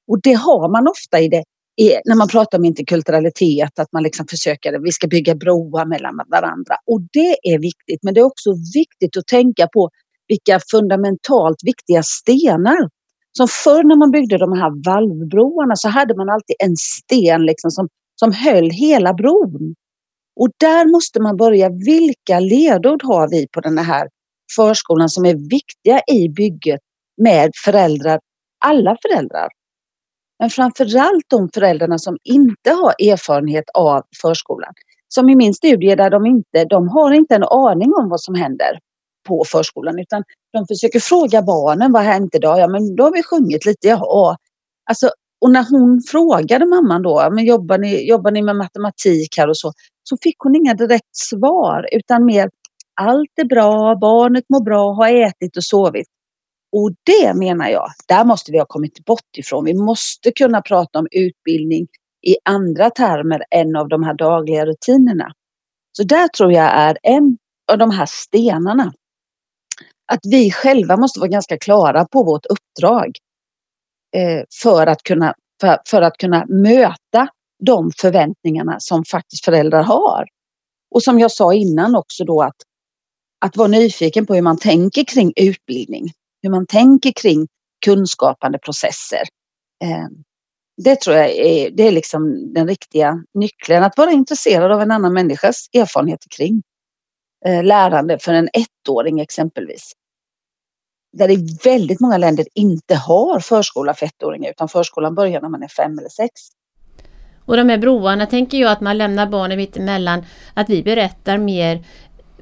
Och 0.08 0.20
det 0.22 0.32
har 0.32 0.72
man 0.72 0.88
ofta 0.88 1.20
i 1.20 1.28
det, 1.28 1.44
i, 1.80 1.92
när 2.04 2.16
man 2.16 2.28
pratar 2.28 2.58
om 2.58 2.64
interkulturalitet, 2.64 3.78
att 3.78 3.92
man 3.92 4.02
liksom 4.02 4.26
försöker, 4.26 4.84
vi 4.84 4.92
ska 4.92 5.06
bygga 5.06 5.34
broar 5.34 5.86
mellan 5.86 6.14
varandra. 6.30 6.74
Och 6.86 7.00
det 7.12 7.36
är 7.52 7.58
viktigt, 7.58 8.00
men 8.02 8.14
det 8.14 8.20
är 8.20 8.24
också 8.24 8.50
viktigt 8.74 9.16
att 9.16 9.26
tänka 9.26 9.68
på 9.74 9.90
vilka 10.28 10.60
fundamentalt 10.70 11.58
viktiga 11.64 12.02
stenar 12.02 12.88
som 13.38 13.48
förr 13.48 13.82
när 13.84 13.96
man 13.96 14.10
byggde 14.10 14.38
de 14.38 14.52
här 14.52 14.70
valvbroarna 14.90 15.76
så 15.76 15.88
hade 15.88 16.16
man 16.16 16.28
alltid 16.30 16.56
en 16.58 16.76
sten 16.76 17.42
liksom 17.46 17.70
som 17.70 17.88
som 18.22 18.32
höll 18.32 18.70
hela 18.70 19.14
bron. 19.14 19.74
Och 20.40 20.48
där 20.60 20.92
måste 20.92 21.20
man 21.20 21.36
börja. 21.36 21.68
Vilka 21.68 22.40
ledord 22.40 23.02
har 23.02 23.28
vi 23.28 23.48
på 23.48 23.60
den 23.60 23.78
här 23.78 24.08
förskolan 24.56 25.08
som 25.08 25.24
är 25.24 25.34
viktiga 25.34 26.00
i 26.12 26.28
bygget 26.28 26.80
med 27.22 27.50
föräldrar, 27.64 28.20
alla 28.64 28.96
föräldrar? 29.02 29.48
Men 30.38 30.50
framförallt 30.50 31.24
de 31.28 31.48
föräldrarna 31.54 31.98
som 31.98 32.16
inte 32.24 32.70
har 32.70 33.10
erfarenhet 33.12 33.64
av 33.74 34.02
förskolan. 34.22 34.72
Som 35.08 35.28
i 35.28 35.36
min 35.36 35.54
studie 35.54 35.94
där 35.94 36.10
de 36.10 36.26
inte, 36.26 36.64
de 36.64 36.88
har 36.88 37.12
inte 37.12 37.34
en 37.34 37.44
aning 37.44 37.92
om 37.94 38.08
vad 38.08 38.20
som 38.20 38.34
händer 38.34 38.78
på 39.28 39.44
förskolan 39.46 39.98
utan 39.98 40.22
de 40.52 40.66
försöker 40.66 41.00
fråga 41.00 41.42
barnen 41.42 41.92
vad 41.92 42.04
har 42.04 42.12
hänt 42.12 42.34
idag? 42.34 42.58
Ja 42.58 42.68
men 42.68 42.96
då 42.96 43.04
har 43.04 43.12
vi 43.12 43.22
sjungit 43.22 43.66
lite, 43.66 43.88
jaha. 43.88 44.36
Alltså, 44.90 45.10
och 45.42 45.50
när 45.50 45.66
hon 45.70 46.00
frågade 46.10 46.66
mamman 46.66 47.02
då, 47.02 47.28
men 47.32 47.44
jobbar 47.44 47.78
ni, 47.78 48.08
jobbar 48.08 48.30
ni 48.30 48.42
med 48.42 48.56
matematik 48.56 49.38
här 49.38 49.48
och 49.48 49.56
så, 49.56 49.72
så 50.02 50.16
fick 50.22 50.36
hon 50.38 50.56
inga 50.56 50.74
direkt 50.74 51.16
svar 51.16 51.86
utan 51.92 52.24
mer 52.24 52.50
allt 53.00 53.30
är 53.36 53.44
bra, 53.44 53.96
barnet 54.00 54.44
mår 54.48 54.64
bra, 54.64 54.92
har 54.92 55.08
ätit 55.08 55.56
och 55.56 55.64
sovit. 55.64 56.06
Och 56.76 56.90
det 57.02 57.34
menar 57.34 57.68
jag, 57.68 57.88
där 58.08 58.24
måste 58.24 58.52
vi 58.52 58.58
ha 58.58 58.66
kommit 58.66 59.04
bort 59.04 59.36
ifrån. 59.38 59.64
Vi 59.64 59.74
måste 59.74 60.32
kunna 60.32 60.62
prata 60.62 60.98
om 60.98 61.06
utbildning 61.10 61.86
i 62.26 62.36
andra 62.44 62.90
termer 62.90 63.44
än 63.50 63.76
av 63.76 63.88
de 63.88 64.02
här 64.02 64.14
dagliga 64.14 64.66
rutinerna. 64.66 65.32
Så 65.96 66.02
där 66.02 66.28
tror 66.28 66.52
jag 66.52 66.70
är 66.74 66.98
en 67.02 67.38
av 67.72 67.78
de 67.78 67.90
här 67.90 68.06
stenarna. 68.08 68.92
Att 70.12 70.20
vi 70.22 70.50
själva 70.50 70.96
måste 70.96 71.20
vara 71.20 71.30
ganska 71.30 71.58
klara 71.58 72.04
på 72.04 72.24
vårt 72.24 72.46
uppdrag 72.46 73.10
Eh, 74.16 74.42
för, 74.62 74.86
att 74.86 75.02
kunna, 75.02 75.34
för, 75.60 75.78
för 75.86 76.02
att 76.02 76.16
kunna 76.16 76.46
möta 76.46 77.28
de 77.64 77.90
förväntningarna 77.96 78.80
som 78.80 79.04
faktiskt 79.04 79.44
föräldrar 79.44 79.82
har. 79.82 80.26
Och 80.90 81.02
som 81.02 81.18
jag 81.18 81.30
sa 81.30 81.54
innan 81.54 81.96
också 81.96 82.24
då 82.24 82.42
att, 82.42 82.56
att 83.44 83.56
vara 83.56 83.68
nyfiken 83.68 84.26
på 84.26 84.34
hur 84.34 84.42
man 84.42 84.58
tänker 84.58 85.04
kring 85.04 85.32
utbildning 85.36 86.12
hur 86.42 86.50
man 86.50 86.66
tänker 86.66 87.12
kring 87.12 87.48
kunskapande 87.84 88.58
processer. 88.58 89.22
Eh, 89.84 90.08
det 90.84 91.00
tror 91.00 91.16
jag 91.16 91.30
är, 91.30 91.70
det 91.70 91.82
är 91.82 91.92
liksom 91.92 92.52
den 92.54 92.68
riktiga 92.68 93.24
nyckeln, 93.34 93.84
att 93.84 93.98
vara 93.98 94.10
intresserad 94.10 94.72
av 94.72 94.80
en 94.80 94.90
annan 94.90 95.12
människas 95.12 95.68
erfarenheter 95.72 96.28
kring 96.36 96.62
eh, 97.46 97.64
lärande 97.64 98.18
för 98.18 98.32
en 98.32 98.48
ettåring 98.52 99.20
exempelvis. 99.20 99.92
Där 101.12 101.30
i 101.30 101.58
väldigt 101.64 102.00
många 102.00 102.18
länder 102.18 102.46
inte 102.54 102.94
har 102.94 103.40
förskola 103.40 103.94
för 103.94 104.06
ettåringar 104.06 104.50
utan 104.50 104.68
förskolan 104.68 105.14
börjar 105.14 105.40
när 105.40 105.48
man 105.48 105.62
är 105.62 105.68
fem 105.68 105.98
eller 105.98 106.08
sex. 106.08 106.32
Och 107.44 107.56
de 107.56 107.68
här 107.68 107.78
broarna 107.78 108.26
tänker 108.26 108.58
jag 108.58 108.72
att 108.72 108.80
man 108.80 108.98
lämnar 108.98 109.26
barnen 109.26 109.56
mitt 109.56 109.76
emellan, 109.76 110.24
att 110.54 110.70
vi 110.70 110.82
berättar 110.82 111.38
mer 111.38 111.84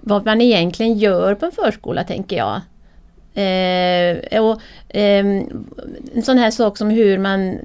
vad 0.01 0.27
man 0.27 0.41
egentligen 0.41 0.99
gör 0.99 1.35
på 1.35 1.47
en 1.47 1.53
förskola 1.53 2.05
tänker 2.05 2.37
jag. 2.37 2.61
Eh, 3.35 4.43
och, 4.43 4.61
eh, 4.89 5.27
en 6.15 6.23
sån 6.23 6.39
här 6.39 6.51
sak 6.51 6.79
som 6.79 6.91
hur 6.91 7.19
man 7.19 7.59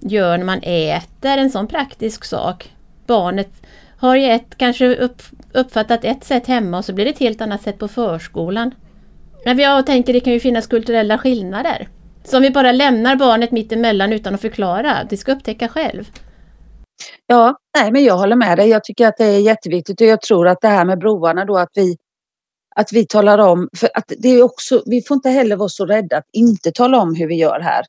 gör 0.00 0.38
när 0.38 0.44
man 0.44 0.60
äter, 0.62 1.38
en 1.38 1.50
sån 1.50 1.66
praktisk 1.66 2.24
sak. 2.24 2.74
Barnet 3.06 3.50
har 3.96 4.16
ju 4.16 4.26
ett, 4.26 4.56
kanske 4.56 4.96
upp, 4.96 5.22
uppfattat 5.52 6.04
ett 6.04 6.24
sätt 6.24 6.46
hemma 6.46 6.78
och 6.78 6.84
så 6.84 6.92
blir 6.92 7.04
det 7.04 7.10
ett 7.10 7.18
helt 7.18 7.40
annat 7.40 7.62
sätt 7.62 7.78
på 7.78 7.88
förskolan. 7.88 8.74
Men 9.44 9.58
jag 9.58 9.86
tänker 9.86 10.12
det 10.12 10.20
kan 10.20 10.32
ju 10.32 10.40
finnas 10.40 10.66
kulturella 10.66 11.18
skillnader. 11.18 11.88
Som 12.24 12.42
vi 12.42 12.50
bara 12.50 12.72
lämnar 12.72 13.16
barnet 13.16 13.52
mitt 13.52 13.72
emellan 13.72 14.12
utan 14.12 14.34
att 14.34 14.40
förklara. 14.40 15.06
Det 15.10 15.16
ska 15.16 15.32
upptäcka 15.32 15.68
själv. 15.68 16.10
Ja, 17.26 17.58
nej 17.78 17.92
men 17.92 18.04
jag 18.04 18.16
håller 18.16 18.36
med 18.36 18.58
dig. 18.58 18.68
Jag 18.68 18.84
tycker 18.84 19.06
att 19.06 19.16
det 19.18 19.24
är 19.24 19.40
jätteviktigt 19.40 20.00
och 20.00 20.06
jag 20.06 20.22
tror 20.22 20.48
att 20.48 20.60
det 20.60 20.68
här 20.68 20.84
med 20.84 20.98
broarna 20.98 21.44
då 21.44 21.58
att 21.58 21.70
vi 21.74 21.96
att 22.76 22.92
vi 22.92 23.06
talar 23.06 23.38
om, 23.38 23.68
för 23.76 23.90
att 23.94 24.12
det 24.18 24.28
är 24.28 24.42
också, 24.42 24.82
vi 24.86 25.02
får 25.02 25.14
inte 25.14 25.30
heller 25.30 25.56
vara 25.56 25.68
så 25.68 25.86
rädda 25.86 26.16
att 26.16 26.28
inte 26.32 26.72
tala 26.72 27.00
om 27.00 27.14
hur 27.14 27.26
vi 27.28 27.34
gör 27.34 27.60
här. 27.60 27.84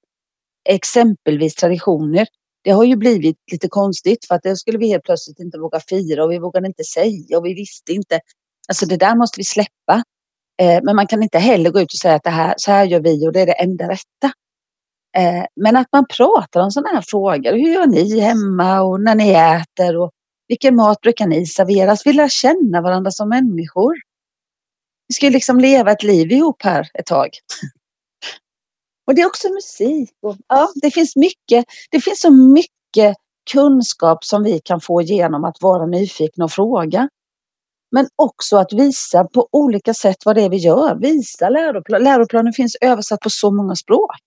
Exempelvis 0.70 1.56
traditioner. 1.56 2.28
Det 2.64 2.72
har 2.72 2.84
ju 2.84 2.96
blivit 2.96 3.38
lite 3.52 3.68
konstigt 3.68 4.26
för 4.28 4.36
att 4.36 4.44
det 4.44 4.56
skulle 4.56 4.78
vi 4.78 4.88
helt 4.88 5.04
plötsligt 5.04 5.40
inte 5.40 5.60
våga 5.60 5.80
fira 5.80 6.24
och 6.24 6.32
vi 6.32 6.40
vågade 6.40 6.68
inte 6.68 6.84
säga 6.84 7.38
och 7.38 7.46
vi 7.46 7.54
visste 7.54 7.94
inte. 7.94 8.20
Alltså 8.70 8.86
det 8.86 8.98
där 8.98 9.16
måste 9.16 9.40
vi 9.40 9.44
släppa. 9.44 10.04
Eh, 10.62 10.80
men 10.84 10.96
man 10.96 11.08
kan 11.08 11.24
inte 11.24 11.40
heller 11.40 11.70
gå 11.70 11.80
ut 11.82 11.94
och 11.94 12.00
säga 12.00 12.16
att 12.16 12.24
det 12.24 12.30
här, 12.30 12.54
så 12.58 12.72
här 12.72 12.86
gör 12.86 13.00
vi 13.00 13.28
och 13.28 13.32
det 13.32 13.42
är 13.42 13.46
det 13.46 13.52
enda 13.52 13.90
rätta. 13.90 14.34
Eh, 15.18 15.46
men 15.56 15.76
att 15.76 15.88
man 15.92 16.06
pratar 16.18 16.62
om 16.62 16.72
sådana 16.72 16.90
här 16.90 17.04
frågor. 17.08 17.52
Hur 17.52 17.74
gör 17.74 17.88
ni 17.88 18.20
hemma 18.20 18.82
och 18.82 19.02
när 19.02 19.16
ni 19.16 19.32
äter 19.32 19.98
och 19.98 20.12
vilken 20.48 20.76
mat 20.76 21.02
brukar 21.02 21.28
ni 21.28 21.46
servera? 21.46 21.98
Vi 22.06 22.14
lär 22.14 22.30
känna 22.30 22.82
varandra 22.82 23.12
som 23.12 23.30
människor. 23.30 23.94
Vi 25.08 25.14
ska 25.14 25.30
liksom 25.30 25.60
leva 25.60 25.92
ett 25.92 26.04
liv 26.04 26.32
ihop 26.32 26.64
här 26.64 26.88
ett 26.94 27.06
tag. 27.06 27.30
Och 29.08 29.16
det 29.16 29.22
är 29.22 29.28
också 29.28 29.50
musik. 29.50 30.10
Och, 30.22 30.38
ja, 30.48 30.70
det 30.82 30.92
finns 30.92 31.16
mycket. 31.16 31.66
Det 31.92 32.02
finns 32.02 32.22
så 32.22 32.32
mycket 32.32 33.18
kunskap 33.52 34.24
som 34.24 34.44
vi 34.44 34.60
kan 34.60 34.82
få 34.82 35.02
genom 35.02 35.44
att 35.44 35.62
vara 35.62 35.86
nyfikna 35.86 36.46
och 36.46 36.52
fråga. 36.52 37.10
Men 37.92 38.08
också 38.16 38.58
att 38.58 38.74
visa 38.74 39.24
på 39.24 39.48
olika 39.52 39.94
sätt 39.94 40.18
vad 40.26 40.36
det 40.36 40.42
är 40.42 40.50
vi 40.50 40.58
gör. 40.58 40.96
Visa 40.96 41.50
läroplanen, 41.50 42.04
Läroplanen 42.04 42.54
finns 42.54 42.78
översatt 42.82 43.20
på 43.20 43.30
så 43.30 43.52
många 43.52 43.76
språk. 43.76 44.22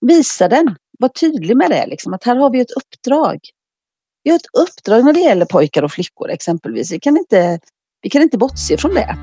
Visa 0.00 0.48
den. 0.48 0.76
Var 0.98 1.08
tydlig 1.08 1.56
med 1.56 1.70
det. 1.70 1.86
Liksom, 1.86 2.14
att 2.14 2.24
här 2.24 2.36
har 2.36 2.50
vi 2.50 2.60
ett 2.60 2.70
uppdrag. 2.70 3.38
Vi 4.22 4.30
har 4.30 4.36
ett 4.36 4.68
uppdrag 4.68 5.04
när 5.04 5.12
det 5.12 5.20
gäller 5.20 5.46
pojkar 5.46 5.82
och 5.82 5.92
flickor 5.92 6.30
exempelvis. 6.30 6.92
Vi 6.92 7.00
kan 7.00 7.16
inte, 7.16 7.60
vi 8.02 8.10
kan 8.10 8.22
inte 8.22 8.38
bortse 8.38 8.76
från 8.76 8.94
det. 8.94 9.16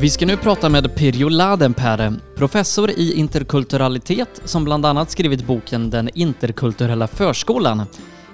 Vi 0.00 0.10
ska 0.10 0.26
nu 0.26 0.36
prata 0.36 0.68
med 0.68 0.96
Pirjo 0.96 1.28
Ladenperä, 1.28 2.12
professor 2.36 2.90
i 2.90 3.12
interkulturalitet 3.16 4.40
som 4.44 4.64
bland 4.64 4.86
annat 4.86 5.10
skrivit 5.10 5.46
boken 5.46 5.90
Den 5.90 6.08
interkulturella 6.14 7.06
förskolan. 7.06 7.82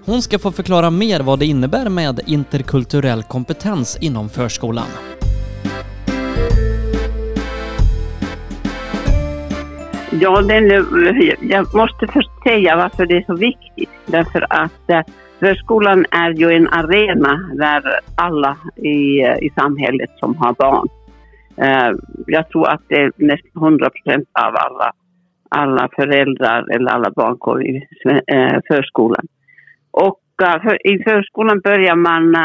Hon 0.06 0.22
ska 0.22 0.38
få 0.38 0.52
förklara 0.52 0.90
mer 0.90 1.20
vad 1.20 1.38
det 1.38 1.46
innebär 1.46 1.88
med 1.88 2.20
interkulturell 2.26 3.22
kompetens 3.22 3.98
inom 4.00 4.28
förskolan. 4.28 4.86
Ja, 10.20 10.42
den, 10.42 10.70
eh, 10.70 11.34
jag 11.40 11.74
måste 11.74 12.06
först 12.06 12.42
säga 12.42 12.76
varför 12.76 13.06
det 13.06 13.16
är 13.16 13.24
så 13.26 13.36
viktigt. 13.36 13.90
Därför 14.06 14.46
att 14.50 14.90
eh, 14.90 15.00
förskolan 15.40 16.06
är 16.10 16.30
ju 16.30 16.50
en 16.50 16.68
arena 16.68 17.50
där 17.54 17.82
alla 18.16 18.56
i, 18.76 19.20
eh, 19.20 19.46
i 19.46 19.50
samhället 19.56 20.10
som 20.20 20.36
har 20.36 20.52
barn 20.52 20.88
Eh, 21.56 21.90
jag 22.26 22.48
tror 22.48 22.68
att 22.68 22.82
det 22.88 22.94
är 22.94 23.12
nästan 23.16 23.62
100 23.62 23.90
procent 23.90 24.28
av 24.32 24.54
alla, 24.56 24.92
alla 25.48 25.88
föräldrar 25.96 26.74
eller 26.74 26.90
alla 26.90 27.10
barn 27.10 27.36
går 27.38 27.66
i 27.66 27.86
eh, 28.26 28.58
förskolan. 28.68 29.26
Och 29.90 30.20
eh, 30.42 30.92
i 30.92 31.02
förskolan 31.02 31.60
börjar 31.60 31.96
man 31.96 32.36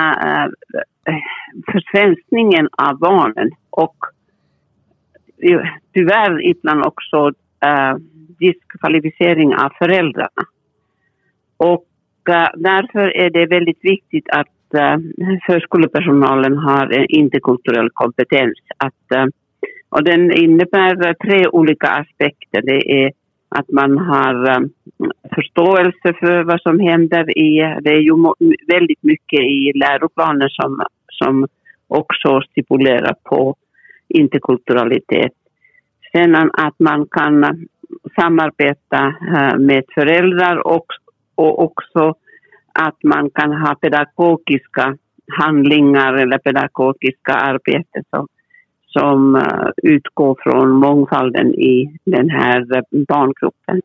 försvenskningen 1.72 2.70
av 2.78 3.00
barnen 3.00 3.52
och 3.70 3.96
tyvärr 5.94 6.46
ibland 6.46 6.86
också 6.86 7.32
diskvalificering 8.40 9.56
av 9.56 9.70
föräldrarna. 9.78 10.44
Och 11.58 11.86
därför 12.56 13.18
är 13.18 13.30
det 13.30 13.46
väldigt 13.46 13.80
viktigt 13.82 14.30
att 14.30 14.48
förskolepersonalen 15.46 16.54
eh, 16.54 16.60
har 16.60 17.12
interkulturell 17.12 17.90
kompetens. 17.94 18.58
Att, 18.78 19.12
eh, 19.16 19.26
och 19.90 20.04
den 20.04 20.32
innebär 20.32 21.14
tre 21.14 21.48
olika 21.48 21.88
aspekter. 21.88 22.62
Det 22.62 23.04
är 23.04 23.12
att 23.50 23.72
man 23.72 23.98
har 23.98 24.50
eh, 24.50 24.60
förståelse 25.36 26.14
för 26.20 26.44
vad 26.44 26.62
som 26.62 26.80
händer 26.80 27.38
i... 27.38 27.78
Det 27.82 27.90
är 27.90 28.02
ju 28.02 28.14
väldigt 28.68 29.04
mycket 29.04 29.40
i 29.40 29.72
läroplanen 29.76 30.50
som, 30.50 30.84
som 31.08 31.48
också 31.88 32.42
stipulerar 32.42 33.16
på 33.24 33.56
interkulturalitet. 34.08 35.34
Sen 36.12 36.36
att 36.36 36.80
man 36.80 37.08
kan 37.12 37.68
samarbeta 38.16 39.16
med 39.58 39.84
föräldrar 39.96 40.68
och, 40.68 40.86
och 41.36 41.64
också 41.64 42.16
att 42.74 43.04
man 43.04 43.30
kan 43.30 43.54
ha 43.54 43.76
pedagogiska 43.76 44.98
handlingar 45.32 46.14
eller 46.14 46.38
pedagogiska 46.38 47.34
arbeten 47.34 48.04
som, 48.10 48.28
som 48.86 49.36
eh, 49.36 49.70
utgår 49.84 50.38
från 50.44 50.72
mångfalden 50.72 51.54
i 51.54 52.00
den 52.06 52.30
här 52.30 52.78
eh, 52.78 52.84
barngruppen. 52.92 53.82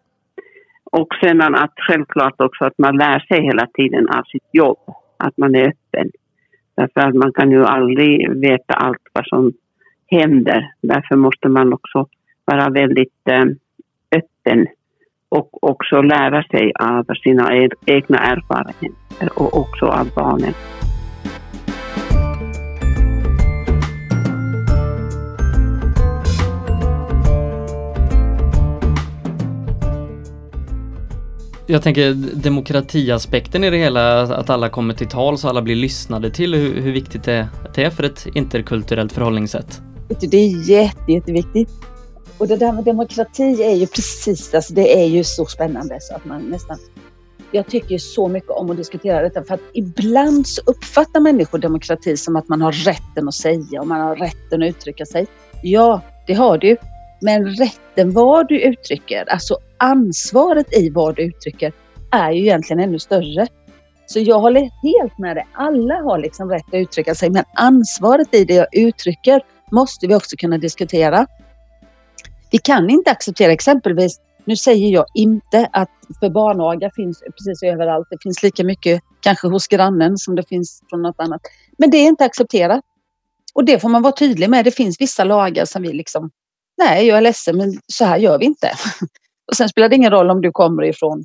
Och 0.85 1.09
sen 1.23 1.41
att 1.41 1.73
självklart 1.77 2.41
också 2.41 2.65
att 2.65 2.79
man 2.79 2.97
lär 2.97 3.19
sig 3.19 3.43
hela 3.43 3.67
tiden 3.67 4.09
av 4.09 4.23
sitt 4.23 4.49
jobb, 4.53 4.79
att 5.17 5.37
man 5.37 5.55
är 5.55 5.69
öppen. 5.69 6.11
Därför 6.77 7.01
att 7.01 7.15
man 7.15 7.33
kan 7.33 7.51
ju 7.51 7.65
aldrig 7.65 8.31
veta 8.41 8.75
allt 8.75 9.03
vad 9.13 9.27
som 9.27 9.53
händer. 10.07 10.73
Därför 10.83 11.17
måste 11.17 11.49
man 11.49 11.73
också 11.73 12.07
vara 12.45 12.71
väldigt 12.71 13.29
eh, 13.29 13.45
öppen 14.17 14.67
och 15.35 15.65
också 15.71 16.03
lära 16.03 16.43
sig 16.43 16.73
av 16.81 17.05
sina 17.23 17.57
e- 17.57 17.69
egna 17.87 18.19
erfarenheter 18.19 19.39
och 19.39 19.59
också 19.59 19.87
av 19.87 20.09
barnen. 20.15 20.55
Jag 31.67 31.83
tänker 31.83 32.15
demokratiaspekten 32.43 33.65
i 33.65 33.71
det 33.71 33.77
hela, 33.77 34.23
att 34.23 34.51
alla 34.51 34.69
kommer 34.69 34.95
till 34.95 35.09
tals 35.09 35.45
och 35.45 35.51
alla 35.51 35.63
blir 35.63 35.77
lyssnade 35.77 36.31
till, 36.31 36.55
hur, 36.55 36.81
hur 36.81 36.93
viktigt 36.93 37.23
det 37.25 37.49
är 37.77 37.91
för 37.91 38.03
ett 38.03 38.27
interkulturellt 38.35 39.13
förhållningssätt? 39.13 39.83
Det 40.21 40.37
är 40.37 40.71
jätte, 40.71 41.13
jätteviktigt. 41.13 41.94
Och 42.39 42.49
det 42.49 42.57
där 42.57 42.73
med 42.73 42.85
demokrati 42.85 43.63
är 43.63 43.77
ju 43.77 43.87
precis, 43.87 44.55
alltså 44.55 44.75
det 44.75 45.03
är 45.03 45.07
ju 45.07 45.25
så 45.25 45.47
spännande 45.47 45.99
så 46.01 46.15
att 46.15 46.25
man 46.25 46.43
nästan 46.43 46.79
jag 47.55 47.67
tycker 47.67 47.99
så 47.99 48.29
mycket 48.29 48.51
om 48.51 48.71
att 48.71 48.77
diskutera 48.77 49.23
detta 49.23 49.45
för 49.45 49.55
att 49.55 49.61
ibland 49.75 50.47
så 50.47 50.63
uppfattar 50.67 51.21
människor 51.21 51.59
demokrati 51.59 52.17
som 52.17 52.37
att 52.37 52.49
man 52.49 52.63
har 52.63 52.73
rätten 52.73 53.29
att 53.29 53.35
säga 53.35 53.81
och 53.81 53.87
man 53.87 54.01
har 54.01 54.17
rätten 54.17 54.63
att 54.63 54.69
uttrycka 54.69 55.07
sig. 55.07 55.27
Ja, 55.63 56.01
det 56.27 56.35
har 56.35 56.59
du. 56.59 56.77
Men 57.21 57.47
rätten 57.47 58.13
vad 58.13 58.49
du 58.49 58.61
uttrycker, 58.61 59.31
alltså 59.31 59.59
ansvaret 59.77 60.77
i 60.77 60.91
vad 60.91 61.17
du 61.17 61.23
uttrycker, 61.23 61.73
är 62.11 62.33
ju 62.33 62.43
egentligen 62.43 62.81
ännu 62.81 62.99
större. 62.99 63.47
Så 64.07 64.21
jag 64.21 64.41
håller 64.41 64.61
helt 64.61 65.19
med 65.19 65.37
dig. 65.37 65.47
Alla 65.53 65.95
har 65.95 66.19
liksom 66.19 66.51
rätt 66.51 66.69
att 66.69 66.75
uttrycka 66.75 67.15
sig, 67.15 67.31
men 67.31 67.45
ansvaret 67.55 68.35
i 68.35 68.45
det 68.45 68.55
jag 68.55 68.67
uttrycker 68.73 69.41
måste 69.73 70.07
vi 70.07 70.15
också 70.15 70.37
kunna 70.37 70.59
diskutera. 70.59 71.27
Vi 72.55 72.59
kan 72.59 72.91
inte 72.91 73.11
acceptera 73.11 73.53
exempelvis, 73.53 74.21
nu 74.45 74.57
säger 74.57 74.89
jag 74.89 75.05
inte 75.15 75.69
att 75.73 75.91
för 76.21 76.31
barnaga 76.31 76.91
finns 76.97 77.21
precis 77.21 77.63
överallt. 77.63 78.07
Det 78.11 78.17
finns 78.23 78.43
lika 78.43 78.65
mycket 78.65 79.03
kanske 79.21 79.49
hos 79.49 79.67
grannen 79.67 80.19
som 80.19 80.35
det 80.35 80.49
finns 80.49 80.83
från 80.89 81.03
något 81.03 81.21
annat. 81.21 81.41
Men 81.79 81.91
det 81.91 81.97
är 81.97 82.07
inte 82.07 82.25
accepterat. 82.25 82.81
Och 83.55 83.65
det 83.65 83.79
får 83.79 83.89
man 83.89 84.03
vara 84.03 84.13
tydlig 84.13 84.51
med. 84.51 84.65
Det 84.65 84.71
finns 84.71 85.01
vissa 85.01 85.25
lagar 85.25 85.65
som 85.65 85.83
vi 85.83 85.93
liksom, 85.93 86.31
nej 86.79 87.07
jag 87.07 87.19
är 87.19 87.23
ledsen 87.23 87.57
men 87.57 87.81
så 87.87 88.05
här 88.05 88.19
gör 88.19 88.39
vi 88.39 88.45
inte. 88.45 88.71
Och 89.51 89.57
sen 89.57 89.69
spelar 89.69 89.89
det 89.89 89.97
ingen 89.97 90.11
roll 90.11 90.31
om 90.31 90.41
du 90.41 90.53
kommer 90.53 90.85
ifrån 90.85 91.25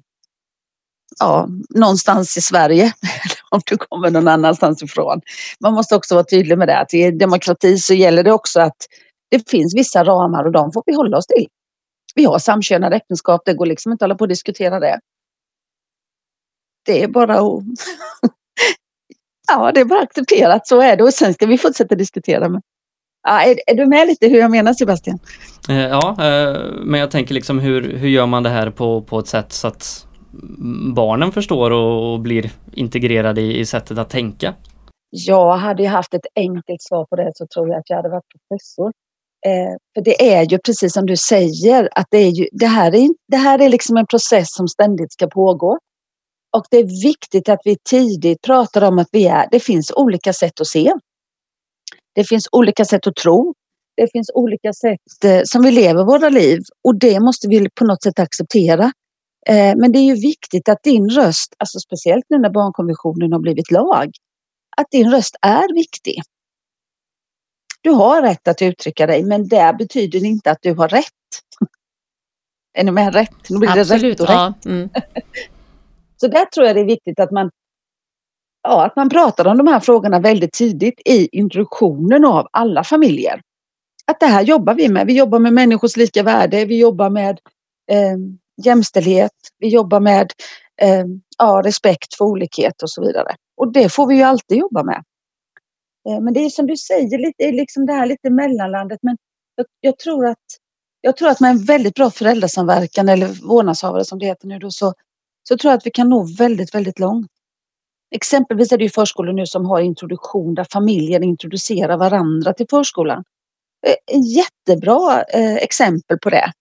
ja, 1.19 1.48
någonstans 1.69 2.38
i 2.38 2.41
Sverige 2.41 2.83
eller 3.24 3.39
om 3.50 3.62
du 3.65 3.77
kommer 3.77 4.12
någon 4.12 4.27
annanstans 4.27 4.83
ifrån. 4.83 5.21
Man 5.59 5.74
måste 5.74 5.95
också 5.95 6.15
vara 6.15 6.25
tydlig 6.25 6.57
med 6.57 6.67
det. 6.67 6.77
Att 6.77 6.93
i 6.93 7.12
demokrati 7.12 7.77
så 7.77 7.93
gäller 7.93 8.24
det 8.24 8.31
också 8.31 8.62
att 8.62 8.77
det 9.29 9.50
finns 9.50 9.75
vissa 9.75 10.03
ramar 10.03 10.45
och 10.45 10.51
de 10.51 10.71
får 10.71 10.83
vi 10.86 10.95
hålla 10.95 11.17
oss 11.17 11.27
till. 11.27 11.48
Vi 12.15 12.25
har 12.25 12.39
samkönade 12.39 12.95
äktenskap, 12.95 13.41
det 13.45 13.53
går 13.53 13.65
liksom 13.65 13.91
inte 13.91 14.05
att 14.05 14.09
hålla 14.09 14.17
på 14.17 14.24
och 14.24 14.27
diskutera 14.27 14.79
det. 14.79 15.00
Det 16.86 17.03
är 17.03 17.07
bara 17.07 17.33
att... 17.33 17.63
ja, 19.48 19.71
det 19.71 19.79
är 19.79 19.86
bara 19.86 20.01
accepterat, 20.01 20.67
så 20.67 20.81
är 20.81 20.98
det 20.98 21.03
och 21.03 21.13
sen 21.13 21.33
ska 21.33 21.45
vi 21.45 21.57
fortsätta 21.57 21.95
diskutera. 21.95 22.50
Men... 22.50 22.62
Ja, 23.24 23.41
är, 23.41 23.55
är, 23.67 23.75
du 23.75 23.86
med 23.86 24.07
lite 24.07 24.27
hur 24.27 24.39
jag 24.39 24.51
menar 24.51 24.74
Sebastian? 24.74 25.19
Eh, 25.69 25.88
ja, 25.88 26.09
eh, 26.09 26.62
men 26.83 27.00
jag 27.00 27.12
tänker 27.12 27.33
liksom 27.33 27.59
hur, 27.59 27.98
hur 27.98 28.09
gör 28.09 28.25
man 28.25 28.43
det 28.43 28.50
här 28.50 28.71
på, 28.71 29.01
på 29.01 29.19
ett 29.19 29.27
sätt 29.27 29.51
så 29.51 29.67
att 29.67 30.07
barnen 30.95 31.31
förstår 31.31 31.71
och, 31.71 32.13
och 32.13 32.19
blir 32.19 32.51
integrerade 32.74 33.41
i, 33.41 33.59
i 33.59 33.65
sättet 33.65 33.98
att 33.98 34.09
tänka? 34.09 34.53
Ja, 35.09 35.55
hade 35.55 35.83
jag 35.83 35.91
haft 35.91 36.13
ett 36.13 36.25
enkelt 36.36 36.81
svar 36.81 37.05
på 37.05 37.15
det 37.15 37.31
så 37.36 37.48
tror 37.48 37.69
jag 37.69 37.79
att 37.79 37.89
jag 37.89 37.98
hade 37.98 38.09
varit 38.09 38.25
professor. 38.27 38.91
Eh, 39.46 39.75
för 39.96 40.01
det 40.01 40.34
är 40.34 40.51
ju 40.51 40.58
precis 40.58 40.93
som 40.93 41.05
du 41.05 41.17
säger 41.17 41.89
att 41.91 42.08
det, 42.12 42.17
är 42.17 42.29
ju, 42.29 42.48
det, 42.51 42.65
här 42.65 42.96
är, 42.96 43.10
det 43.27 43.38
här 43.38 43.62
är 43.62 43.69
liksom 43.69 43.98
en 43.98 44.08
process 44.08 44.53
som 44.53 44.67
ständigt 44.67 45.13
ska 45.13 45.27
pågå. 45.27 45.77
Och 46.58 46.65
det 46.72 46.77
är 46.77 47.03
viktigt 47.03 47.50
att 47.50 47.60
vi 47.63 47.77
tidigt 47.89 48.41
pratar 48.41 48.81
om 48.81 49.00
att 49.00 49.08
vi 49.12 49.27
är, 49.27 49.48
det 49.51 49.60
finns 49.60 49.91
olika 49.96 50.34
sätt 50.34 50.62
att 50.62 50.67
se. 50.67 50.93
Det 52.15 52.24
finns 52.24 52.48
olika 52.51 52.86
sätt 52.86 53.08
att 53.08 53.15
tro. 53.15 53.53
Det 53.98 54.12
finns 54.12 54.31
olika 54.34 54.73
sätt 54.73 55.23
eh, 55.23 55.41
som 55.43 55.63
vi 55.63 55.71
lever 55.71 56.04
våra 56.04 56.30
liv 56.30 56.60
och 56.84 56.99
det 56.99 57.19
måste 57.19 57.47
vi 57.47 57.69
på 57.75 57.86
något 57.86 58.04
sätt 58.04 58.19
acceptera. 58.19 58.91
Eh, 59.47 59.75
men 59.75 59.91
det 59.91 59.99
är 59.99 60.04
ju 60.04 60.13
viktigt 60.13 60.69
att 60.69 60.84
din 60.84 61.10
röst, 61.10 61.54
alltså 61.58 61.80
speciellt 61.80 62.25
nu 62.30 62.38
när 62.38 62.49
barnkonventionen 62.49 63.32
har 63.32 63.39
blivit 63.39 63.71
lag, 63.71 64.12
att 64.78 64.88
din 64.91 65.12
röst 65.12 65.36
är 65.41 65.73
viktig. 65.73 66.21
Du 67.82 67.89
har 67.89 68.22
rätt 68.22 68.48
att 68.48 68.62
uttrycka 68.62 69.08
dig 69.08 69.24
men 69.24 69.48
det 69.48 69.76
betyder 69.78 70.26
inte 70.26 70.52
att 70.52 70.60
du 70.62 70.74
har 70.74 70.88
rätt. 70.88 71.06
Är 72.78 72.84
ni 72.84 72.92
med? 72.92 73.13
Rätt. 73.13 73.50
Nu 73.50 73.58
blir 73.58 73.80
Absolut, 73.80 74.18
det 74.18 74.24
rätt 74.24 74.30
och 74.30 74.36
ja. 74.36 74.54
rätt. 74.58 74.65
Mm. 74.65 74.89
Så 76.18 76.28
där 76.28 76.46
tror 76.46 76.68
jag 76.68 76.76
det 76.76 76.80
är 76.80 76.86
viktigt 76.86 77.20
att 77.20 77.32
man, 77.32 77.52
ja, 78.63 78.86
att 78.86 78.96
man 78.96 79.10
pratar 79.10 79.48
om 79.48 79.58
de 79.58 79.68
här 79.68 79.80
frågorna 79.80 80.20
väldigt 80.20 80.54
tidigt 80.54 81.02
i 81.06 81.30
introduktionen 81.32 82.26
av 82.26 82.48
alla 82.52 82.84
familjer. 82.84 83.42
Att 84.06 84.20
det 84.20 84.26
här 84.26 84.42
jobbar 84.42 84.74
vi 84.74 84.89
med. 84.89 85.08
Vi 85.08 85.18
jobbar 85.18 85.39
med 85.39 85.54
människors 85.54 85.98
lika 85.98 86.24
värde. 86.24 86.65
Vi 86.65 86.80
jobbar 86.80 87.10
med 87.10 87.39
eh, 87.92 88.18
jämställdhet. 88.65 89.32
Vi 89.60 89.68
jobbar 89.68 90.00
med 90.00 90.32
eh, 90.82 91.06
ja, 91.38 91.62
respekt 91.65 92.13
för 92.13 92.26
olikhet 92.26 92.84
och 92.84 92.89
så 92.89 93.02
vidare. 93.02 93.36
Och 93.58 93.72
det 93.72 93.89
får 93.89 94.08
vi 94.08 94.15
ju 94.15 94.24
alltid 94.24 94.58
jobba 94.58 94.84
med. 94.84 95.04
Eh, 96.09 96.21
men 96.21 96.33
det 96.33 96.39
är 96.39 96.49
som 96.49 96.67
du 96.67 96.77
säger, 96.77 97.17
lite, 97.17 97.51
liksom 97.51 97.85
det 97.85 97.93
här 97.93 98.05
lite 98.05 98.29
mellanlandet. 98.29 98.99
Men 99.01 99.17
jag, 99.55 99.65
jag, 99.79 99.99
tror 99.99 100.27
att, 100.27 100.45
jag 101.01 101.17
tror 101.17 101.29
att 101.29 101.39
med 101.39 101.51
en 101.51 101.63
väldigt 101.63 101.95
bra 101.95 102.12
föräldrasamverkan 102.12 103.09
eller 103.09 103.47
vårdnadshavare 103.47 104.05
som 104.05 104.19
det 104.19 104.25
heter 104.25 104.47
nu 104.47 104.59
då, 104.59 104.71
så, 104.71 104.93
så 105.43 105.57
tror 105.57 105.71
jag 105.71 105.77
att 105.77 105.85
vi 105.85 105.91
kan 105.91 106.09
nå 106.09 106.27
väldigt, 106.38 106.75
väldigt 106.75 106.99
långt. 106.99 107.31
Exempelvis 108.15 108.71
är 108.71 108.77
det 108.77 108.83
ju 108.83 108.89
förskolor 108.89 109.33
nu 109.33 109.45
som 109.45 109.65
har 109.65 109.81
introduktion 109.81 110.55
där 110.55 110.67
familjen 110.71 111.23
introducerar 111.23 111.97
varandra 111.97 112.53
till 112.53 112.65
förskolan. 112.69 113.23
Eh, 113.88 114.15
en 114.15 114.21
jättebra 114.21 115.23
eh, 115.23 115.55
exempel 115.55 116.17
på 116.19 116.29
det. 116.29 116.51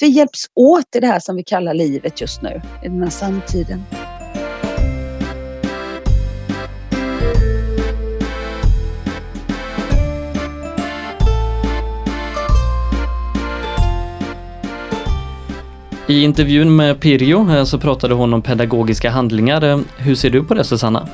Vi 0.00 0.08
hjälps 0.08 0.44
åt 0.54 0.96
i 0.96 1.00
det 1.00 1.06
här 1.06 1.20
som 1.20 1.36
vi 1.36 1.44
kallar 1.44 1.74
livet 1.74 2.20
just 2.20 2.42
nu, 2.42 2.62
i 2.84 2.88
den 2.88 3.02
här 3.02 3.10
samtiden. 3.10 3.82
I 16.06 16.22
intervjun 16.24 16.76
med 16.76 17.00
Pirjo 17.00 17.50
eh, 17.50 17.64
så 17.64 17.78
pratade 17.78 18.14
hon 18.14 18.34
om 18.34 18.42
pedagogiska 18.42 19.10
handlingar. 19.10 19.64
Eh, 19.64 19.78
hur 19.96 20.14
ser 20.14 20.30
du 20.30 20.44
på 20.44 20.54
det 20.54 20.64
Susanna? 20.64 21.08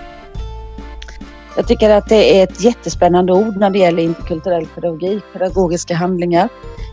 Jag 1.56 1.68
tycker 1.68 1.90
att 1.90 2.08
det 2.08 2.38
är 2.38 2.44
ett 2.44 2.64
jättespännande 2.64 3.32
ord 3.32 3.56
när 3.56 3.70
det 3.70 3.78
gäller 3.78 4.02
interkulturell 4.02 4.66
pedagogik, 4.66 5.22
pedagogiska 5.32 5.94
handlingar. 5.94 6.48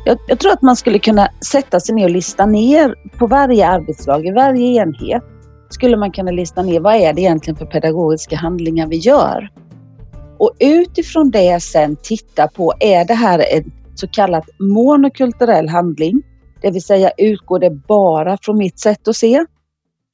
Jag, 0.05 0.17
jag, 0.27 0.39
tror 0.39 0.51
att 0.51 0.62
man 0.62 0.75
skulle 0.75 0.99
kunna 0.99 1.27
sätta 1.45 1.79
sig 1.79 1.95
ner 1.95 2.03
och 2.03 2.10
lista 2.10 2.45
ner 2.45 2.95
på 3.17 3.27
varje 3.27 3.67
arbetslag, 3.67 4.25
i 4.25 4.31
varje 4.31 4.81
enhet, 4.81 5.23
skulle 5.69 5.97
man 5.97 6.12
kunna 6.12 6.31
lista 6.31 6.62
ner 6.62 6.79
vad 6.79 6.95
är 6.95 7.13
det 7.13 7.21
egentligen 7.21 7.57
för 7.57 7.65
pedagogiska 7.65 8.36
handlingar 8.36 8.88
vi 8.88 8.97
gör? 8.97 9.49
Och 10.39 10.51
utifrån 10.60 11.31
det 11.31 11.63
sen 11.63 11.95
titta 12.03 12.47
på, 12.47 12.73
är 12.79 13.05
det 13.05 13.13
här 13.13 13.39
en 13.39 13.71
så 13.95 14.07
kallad 14.07 14.43
monokulturell 14.60 15.69
handling? 15.69 16.23
Det 16.62 16.72
vill 16.72 16.84
säga 16.84 17.12
utgår 17.17 17.60
det 17.60 17.70
bara 17.70 18.38
från 18.41 18.58
mitt 18.58 18.80
sätt 18.80 19.08
att 19.08 19.15
se? 19.15 19.46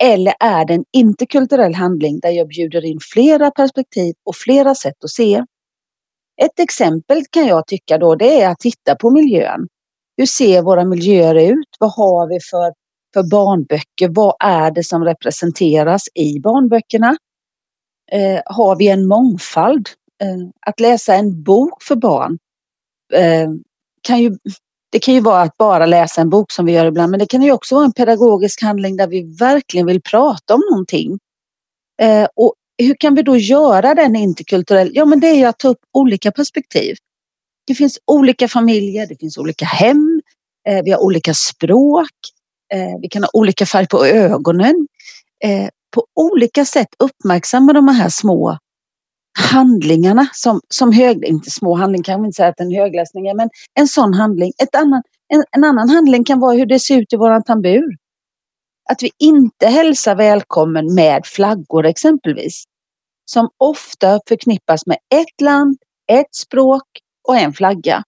Eller 0.04 0.34
är 0.40 0.66
det 0.66 0.74
en 0.74 0.86
interkulturell 0.92 1.76
handling 1.76 2.20
där 2.20 2.30
jag 2.30 2.48
bjuder 2.48 2.86
in 2.86 3.00
flera 3.14 3.52
perspektiv 3.52 4.16
och 4.24 4.36
flera 4.36 4.76
sätt 4.76 5.04
att 5.04 5.10
se? 5.10 5.44
Ett 6.42 6.60
exempel 6.60 7.24
kan 7.30 7.48
jag 7.48 7.68
tycka 7.68 7.98
då 7.98 8.16
det 8.16 8.42
är 8.42 8.50
att 8.50 8.60
titta 8.60 8.96
på 8.96 9.10
miljön. 9.10 9.68
Hur 10.18 10.26
ser 10.26 10.62
våra 10.62 10.86
miljöer 10.86 11.36
ut? 11.36 11.68
Vad 11.80 11.92
har 11.92 12.28
vi 12.28 12.40
för, 12.52 12.74
för 13.14 13.30
barnböcker? 13.30 14.10
Vad 14.10 14.36
är 14.40 14.72
det 14.72 14.84
som 14.84 15.04
representeras 15.04 16.04
i 16.16 16.40
barnböckerna? 16.40 17.18
Eh, 18.12 18.42
har 18.46 18.76
vi 18.76 18.88
en 18.88 19.08
mångfald? 19.08 19.90
Eh, 20.22 20.50
att 20.60 20.80
läsa 20.80 21.16
en 21.16 21.44
bok 21.44 21.84
för 21.84 21.96
barn 21.96 22.38
eh, 23.14 23.50
kan 24.02 24.22
ju 24.22 24.38
det 24.94 25.00
kan 25.00 25.14
ju 25.14 25.20
vara 25.20 25.42
att 25.42 25.58
bara 25.58 25.86
läsa 25.86 26.22
en 26.22 26.30
bok 26.30 26.52
som 26.52 26.66
vi 26.66 26.72
gör 26.72 26.86
ibland, 26.86 27.12
men 27.12 27.20
det 27.20 27.26
kan 27.26 27.42
ju 27.42 27.52
också 27.52 27.76
vara 27.76 27.86
en 27.86 27.94
pedagogisk 27.94 28.62
handling 28.62 28.98
där 28.98 29.08
vi 29.08 29.36
verkligen 29.40 29.88
vill 29.88 30.02
prata 30.02 30.54
om 30.54 30.62
någonting. 30.72 31.20
Eh, 32.02 32.28
och 32.36 32.54
hur 32.78 32.96
kan 33.00 33.16
vi 33.16 33.22
då 33.22 33.38
göra 33.38 33.96
den 33.96 34.16
interkulturell? 34.16 34.92
Ja, 34.94 35.06
men 35.06 35.20
det 35.20 35.28
är 35.28 35.36
ju 35.36 35.46
att 35.46 35.60
ta 35.60 35.68
upp 35.68 35.80
olika 35.94 36.32
perspektiv. 36.32 36.96
Det 37.68 37.76
finns 37.76 38.00
olika 38.06 38.48
familjer, 38.48 39.08
det 39.08 39.16
finns 39.20 39.38
olika 39.38 39.66
hem, 39.66 40.22
eh, 40.68 40.84
vi 40.84 40.92
har 40.92 41.00
olika 41.00 41.34
språk, 41.34 42.12
eh, 42.74 43.00
vi 43.02 43.10
kan 43.10 43.24
ha 43.24 43.30
olika 43.34 43.66
färg 43.66 43.88
på 43.88 44.06
ögonen. 44.06 44.88
Eh, 45.44 45.70
på 45.96 46.06
olika 46.16 46.66
sätt 46.66 46.90
uppmärksamma 47.00 47.74
de 47.74 47.88
här 47.88 48.10
små 48.10 48.58
handlingarna 49.40 50.28
som, 50.34 50.62
som 50.70 50.92
hög, 50.92 51.26
inte 51.26 51.52
små 51.52 51.76
handlingar 51.76 52.04
kan 52.04 52.20
man 52.20 52.26
inte 52.26 52.36
säga 52.36 52.50
att 52.50 52.60
en 52.60 52.72
högläsning 52.72 53.28
är, 53.28 53.36
men 53.36 53.50
en 53.74 53.88
sån 53.88 54.14
handling. 54.14 54.52
Ett 54.64 54.76
annan, 54.76 55.02
en, 55.34 55.44
en 55.52 55.64
annan 55.64 55.90
handling 55.90 56.24
kan 56.24 56.40
vara 56.40 56.54
hur 56.54 56.66
det 56.66 56.80
ser 56.80 57.02
ut 57.02 57.14
i 57.14 57.16
våran 57.16 57.44
tambur. 57.44 57.98
Att 58.90 59.04
vi 59.04 59.12
inte 59.20 59.68
hälsar 59.68 60.16
välkommen 60.16 60.94
med 60.94 61.26
flaggor 61.26 61.86
exempelvis. 61.86 62.64
Som 63.26 63.50
ofta 63.58 64.20
förknippas 64.28 64.86
med 64.86 64.98
ett 65.16 65.42
land, 65.42 65.78
ett 66.12 66.36
språk 66.36 66.88
och 67.28 67.38
en 67.38 67.54
flagga. 67.54 68.04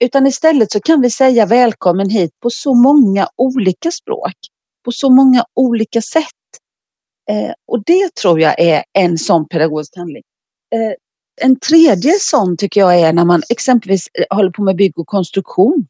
Utan 0.00 0.26
istället 0.26 0.72
så 0.72 0.80
kan 0.80 1.00
vi 1.00 1.10
säga 1.10 1.46
välkommen 1.46 2.10
hit 2.10 2.30
på 2.42 2.50
så 2.50 2.74
många 2.74 3.28
olika 3.36 3.90
språk, 3.90 4.34
på 4.84 4.92
så 4.92 5.10
många 5.10 5.44
olika 5.54 6.02
sätt. 6.02 6.24
Eh, 7.30 7.52
och 7.66 7.84
det 7.84 8.14
tror 8.14 8.40
jag 8.40 8.60
är 8.60 8.84
en 8.92 9.18
sån 9.18 9.48
pedagogisk 9.48 9.96
handling. 9.96 10.22
Eh, 10.74 10.92
en 11.40 11.58
tredje 11.60 12.18
sån 12.20 12.56
tycker 12.56 12.80
jag 12.80 13.00
är 13.00 13.12
när 13.12 13.24
man 13.24 13.42
exempelvis 13.48 14.08
eh, 14.14 14.36
håller 14.36 14.50
på 14.50 14.62
med 14.62 14.76
bygg 14.76 14.98
och 14.98 15.06
konstruktion. 15.06 15.86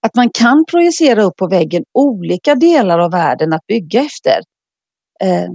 Att 0.00 0.14
man 0.14 0.30
kan 0.30 0.64
projicera 0.70 1.22
upp 1.22 1.36
på 1.36 1.46
väggen 1.46 1.84
olika 1.92 2.54
delar 2.54 2.98
av 2.98 3.10
världen 3.10 3.52
att 3.52 3.66
bygga 3.66 4.00
efter. 4.00 4.40
Eh, 5.20 5.50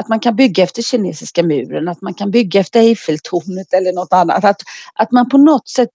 att 0.00 0.08
man 0.08 0.20
kan 0.20 0.36
bygga 0.36 0.64
efter 0.64 0.82
kinesiska 0.82 1.42
muren, 1.42 1.88
att 1.88 2.00
man 2.00 2.14
kan 2.14 2.30
bygga 2.30 2.60
efter 2.60 2.80
Eiffeltornet 2.80 3.72
eller 3.72 3.92
något 3.92 4.12
annat. 4.12 4.44
Att, 4.44 4.62
att 4.94 5.12
man 5.12 5.28
på 5.28 5.38
något 5.38 5.68
sätt 5.68 5.90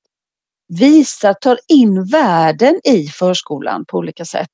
visar, 0.67 1.33
tar 1.33 1.59
in 1.67 2.05
världen 2.05 2.79
i 2.83 3.07
förskolan 3.07 3.85
på 3.85 3.97
olika 3.97 4.25
sätt. 4.25 4.49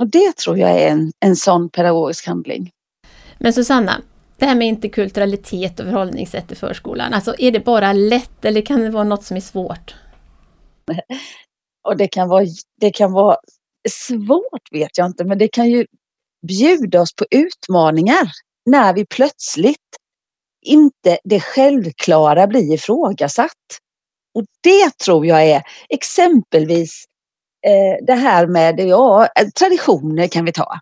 Och 0.00 0.06
det 0.06 0.36
tror 0.36 0.58
jag 0.58 0.70
är 0.70 0.88
en, 0.88 1.12
en 1.20 1.36
sån 1.36 1.70
pedagogisk 1.70 2.26
handling. 2.26 2.70
Men 3.38 3.52
Susanna, 3.52 4.00
det 4.42 4.46
här 4.46 4.54
med 4.54 4.68
interkulturalitet 4.68 5.80
och 5.80 5.86
förhållningssätt 5.86 6.52
i 6.52 6.54
förskolan, 6.54 7.14
alltså 7.14 7.34
är 7.38 7.50
det 7.50 7.60
bara 7.60 7.92
lätt 7.92 8.44
eller 8.44 8.62
kan 8.62 8.80
det 8.80 8.90
vara 8.90 9.04
något 9.04 9.24
som 9.24 9.36
är 9.36 9.40
svårt? 9.40 9.94
Och 11.88 11.96
det 11.96 12.08
kan 12.08 12.28
vara, 12.28 12.46
det 12.80 12.90
kan 12.90 13.12
vara 13.12 13.36
svårt 13.88 14.72
vet 14.72 14.98
jag 14.98 15.06
inte, 15.06 15.24
men 15.24 15.38
det 15.38 15.48
kan 15.48 15.70
ju 15.70 15.86
bjuda 16.46 17.00
oss 17.00 17.14
på 17.14 17.24
utmaningar 17.30 18.30
när 18.66 18.94
vi 18.94 19.06
plötsligt 19.06 19.96
inte 20.66 21.18
det 21.24 21.40
självklara 21.40 22.46
blir 22.46 22.74
ifrågasatt. 22.74 23.78
Och 24.34 24.44
det 24.62 24.98
tror 25.04 25.26
jag 25.26 25.42
är 25.42 25.62
exempelvis 25.88 27.04
eh, 27.66 28.04
det 28.06 28.14
här 28.14 28.46
med 28.46 28.80
ja, 28.80 29.28
traditioner 29.58 30.28
kan 30.28 30.44
vi 30.44 30.52
ta. 30.52 30.78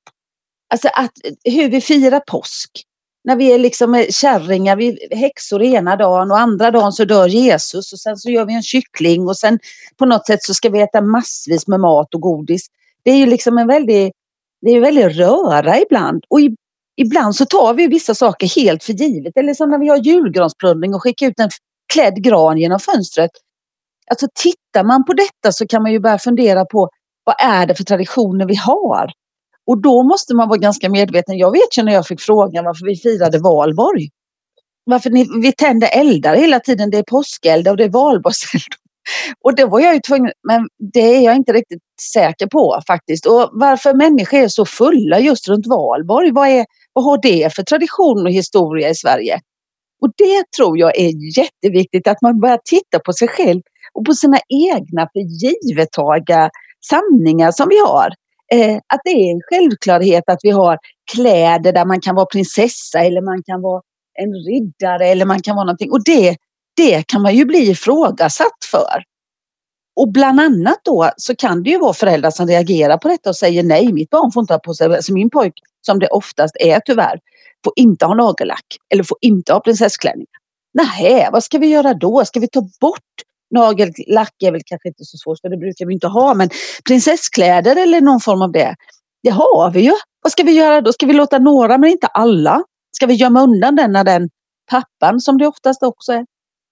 Alltså 0.73 0.88
att, 0.88 1.12
hur 1.44 1.70
vi 1.70 1.81
firar 1.81 2.20
påsk. 2.20 2.87
När 3.24 3.37
vi 3.37 3.52
är 3.52 3.59
liksom 3.59 4.06
kärringar, 4.11 4.76
vi 4.76 4.88
är 4.88 5.16
häxor 5.16 5.62
ena 5.62 5.96
dagen 5.96 6.30
och 6.30 6.38
andra 6.38 6.70
dagen 6.70 6.92
så 6.92 7.04
dör 7.04 7.28
Jesus 7.28 7.92
och 7.92 7.98
sen 7.98 8.16
så 8.16 8.30
gör 8.30 8.44
vi 8.44 8.54
en 8.54 8.62
kyckling 8.62 9.28
och 9.28 9.37
sen 9.37 9.59
på 9.96 10.06
något 10.06 10.26
sätt 10.26 10.42
så 10.42 10.54
ska 10.54 10.68
vi 10.68 10.80
äta 10.80 11.00
massvis 11.00 11.66
med 11.66 11.80
mat 11.80 12.14
och 12.14 12.20
godis. 12.20 12.66
Det 13.02 13.11
är 13.11 13.16
ju 13.16 13.26
liksom 13.26 13.59
en 13.59 13.66
väldig, 13.66 14.12
det 14.62 14.70
är 14.70 14.76
en 14.76 14.83
väldig 14.83 15.20
röra 15.20 15.80
ibland 15.80 16.24
och 16.28 16.40
i, 16.40 16.56
ibland 16.96 17.37
så 17.37 17.44
tar 17.44 17.74
vi 17.74 17.87
vissa 17.87 18.14
saker 18.14 18.46
helt 18.61 18.85
för 18.85 18.92
givet. 18.92 19.37
Eller 19.37 19.54
som 19.54 19.70
när 19.70 19.78
vi 19.78 19.88
har 19.88 19.96
julgransplundring 19.96 20.94
och 20.94 21.02
skickar 21.02 21.26
ut 21.26 21.40
en 21.40 21.50
klädd 21.92 22.22
gran 22.22 22.59
genom 22.59 22.80
fönstret. 22.80 23.30
Alltså 24.11 24.26
tittar 24.35 24.85
man 24.85 25.04
på 25.04 25.12
detta 25.12 25.52
så 25.52 25.66
kan 25.66 25.83
man 25.83 25.92
ju 25.92 26.00
börja 26.00 26.18
fundera 26.18 26.64
på 26.64 26.90
vad 27.24 27.37
är 27.38 27.66
det 27.66 27.74
för 27.74 27.85
traditioner 27.85 28.46
vi 28.46 28.54
har? 28.54 29.12
Och 29.70 29.83
då 29.83 30.02
måste 30.02 30.35
man 30.35 30.48
vara 30.48 30.59
ganska 30.59 30.88
medveten. 30.88 31.38
Jag 31.38 31.52
vet 31.52 31.78
ju 31.78 31.83
när 31.83 31.92
jag 31.92 32.06
fick 32.06 32.20
frågan 32.20 32.64
varför 32.64 32.87
vi 32.87 32.96
firade 32.96 33.38
valborg. 33.38 34.09
Varför 34.85 35.11
ni, 35.11 35.26
vi 35.42 35.52
tänder 35.52 35.88
eldar 35.92 36.35
hela 36.37 36.61
tiden. 36.61 36.90
Det 36.90 36.98
är 36.98 37.02
påskeldar 37.02 37.70
och 37.70 37.76
det 37.76 37.85
är 37.85 37.88
valborgseld. 37.88 38.62
Och 39.44 39.54
det 39.54 39.64
var 39.64 39.80
jag 39.80 39.94
ju 39.94 40.00
tvungen, 40.00 40.33
men 40.48 40.68
det 40.92 41.16
är 41.16 41.20
jag 41.20 41.37
inte 41.37 41.52
riktigt 41.52 41.83
säker 42.12 42.46
på 42.46 42.80
faktiskt. 42.87 43.26
Och 43.26 43.50
varför 43.52 43.94
människor 43.94 44.38
är 44.38 44.48
så 44.48 44.64
fulla 44.64 45.18
just 45.18 45.48
runt 45.48 45.66
valborg. 45.66 46.30
Vad, 46.33 46.48
är, 46.48 46.66
vad 46.92 47.04
har 47.04 47.18
det 47.22 47.54
för 47.54 47.62
tradition 47.62 48.26
och 48.26 48.33
historia 48.33 48.88
i 48.88 48.94
Sverige? 48.94 49.40
Och 50.02 50.11
det 50.16 50.42
tror 50.56 50.78
jag 50.78 50.98
är 50.98 51.38
jätteviktigt 51.38 52.09
att 52.09 52.22
man 52.22 52.40
börjar 52.40 52.61
titta 52.64 52.98
på 53.04 53.12
sig 53.12 53.28
själv 53.28 53.61
och 53.94 54.04
på 54.04 54.12
sina 54.14 54.38
egna 54.74 55.09
förgivettaga 55.12 56.50
sanningar 56.90 57.50
som 57.52 57.66
vi 57.68 57.78
har. 57.87 58.11
Eh, 58.54 58.76
att 58.76 59.00
det 59.04 59.10
är 59.10 59.32
en 59.32 59.40
självklarhet 59.50 60.24
att 60.26 60.38
vi 60.42 60.50
har 60.50 60.78
kläder 61.12 61.72
där 61.72 61.84
man 61.84 62.00
kan 62.00 62.14
vara 62.14 62.26
prinsessa 62.26 62.98
eller 62.98 63.22
man 63.22 63.42
kan 63.42 63.62
vara 63.62 63.82
en 64.18 64.34
riddare 64.34 65.06
eller 65.06 65.24
man 65.24 65.42
kan 65.42 65.56
vara 65.56 65.64
någonting. 65.64 65.90
Och 65.90 66.04
det, 66.04 66.36
det 66.76 67.06
kan 67.06 67.22
man 67.22 67.34
ju 67.34 67.44
bli 67.44 67.70
ifrågasatt 67.70 68.64
för. 68.70 69.02
Och 69.96 70.12
bland 70.12 70.40
annat 70.40 70.78
då 70.84 71.10
så 71.16 71.36
kan 71.36 71.62
det 71.62 71.70
ju 71.70 71.78
vara 71.78 71.92
föräldrar 71.92 72.30
som 72.30 72.46
reagerar 72.46 72.96
på 72.96 73.08
detta 73.08 73.30
och 73.30 73.36
säger 73.36 73.62
nej, 73.62 73.92
mitt 73.92 74.10
barn 74.10 74.32
får 74.32 74.40
inte 74.40 74.54
ha 74.54 74.58
på 74.58 74.74
sig, 74.74 74.94
alltså 74.94 75.12
min 75.12 75.30
pojk 75.30 75.54
som 75.86 75.98
det 75.98 76.08
oftast 76.08 76.56
är 76.60 76.80
tyvärr, 76.80 77.18
får 77.64 77.72
inte 77.76 78.06
ha 78.06 78.14
nagellack 78.14 78.66
eller 78.92 79.04
får 79.04 79.18
inte 79.20 79.52
ha 79.52 79.60
prinsessklänning. 79.60 80.26
Nej, 80.74 81.28
vad 81.32 81.44
ska 81.44 81.58
vi 81.58 81.66
göra 81.66 81.94
då? 81.94 82.24
Ska 82.24 82.40
vi 82.40 82.48
ta 82.48 82.60
bort 82.80 83.22
nagellack 83.50 84.34
är 84.42 84.52
väl 84.52 84.60
kanske 84.66 84.88
inte 84.88 85.04
så 85.04 85.16
svårt 85.16 85.40
för 85.40 85.48
det 85.48 85.56
brukar 85.56 85.86
vi 85.86 85.94
inte 85.94 86.06
ha 86.06 86.34
men 86.34 86.50
prinsesskläder 86.84 87.76
eller 87.76 88.00
någon 88.00 88.20
form 88.20 88.42
av 88.42 88.52
det. 88.52 88.76
Det 89.22 89.30
har 89.30 89.70
vi 89.70 89.80
ju. 89.80 89.92
Vad 90.22 90.32
ska 90.32 90.42
vi 90.42 90.52
göra 90.52 90.80
då? 90.80 90.92
Ska 90.92 91.06
vi 91.06 91.12
låta 91.12 91.38
några 91.38 91.78
men 91.78 91.90
inte 91.90 92.06
alla? 92.06 92.62
Ska 92.96 93.06
vi 93.06 93.14
gömma 93.14 93.42
undan 93.42 93.76
den 93.76 93.92
när 93.92 94.04
den 94.04 94.28
pappan 94.70 95.20
som 95.20 95.38
det 95.38 95.46
oftast 95.46 95.82
också 95.82 96.12
är 96.12 96.18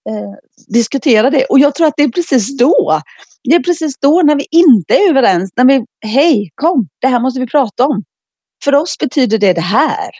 eh, 0.08 0.34
diskuterar 0.68 1.30
det? 1.30 1.44
Och 1.44 1.58
jag 1.58 1.74
tror 1.74 1.86
att 1.86 1.94
det 1.96 2.02
är 2.02 2.08
precis 2.08 2.58
då. 2.58 3.00
Det 3.44 3.54
är 3.54 3.62
precis 3.62 3.98
då 4.00 4.22
när 4.24 4.36
vi 4.36 4.46
inte 4.50 4.94
är 4.94 5.10
överens. 5.10 5.50
När 5.56 5.64
vi, 5.64 5.84
hej 6.06 6.50
kom, 6.54 6.88
det 7.00 7.08
här 7.08 7.20
måste 7.20 7.40
vi 7.40 7.46
prata 7.46 7.86
om. 7.86 8.02
För 8.64 8.74
oss 8.74 8.98
betyder 8.98 9.38
det 9.38 9.52
det 9.52 9.60
här. 9.60 10.10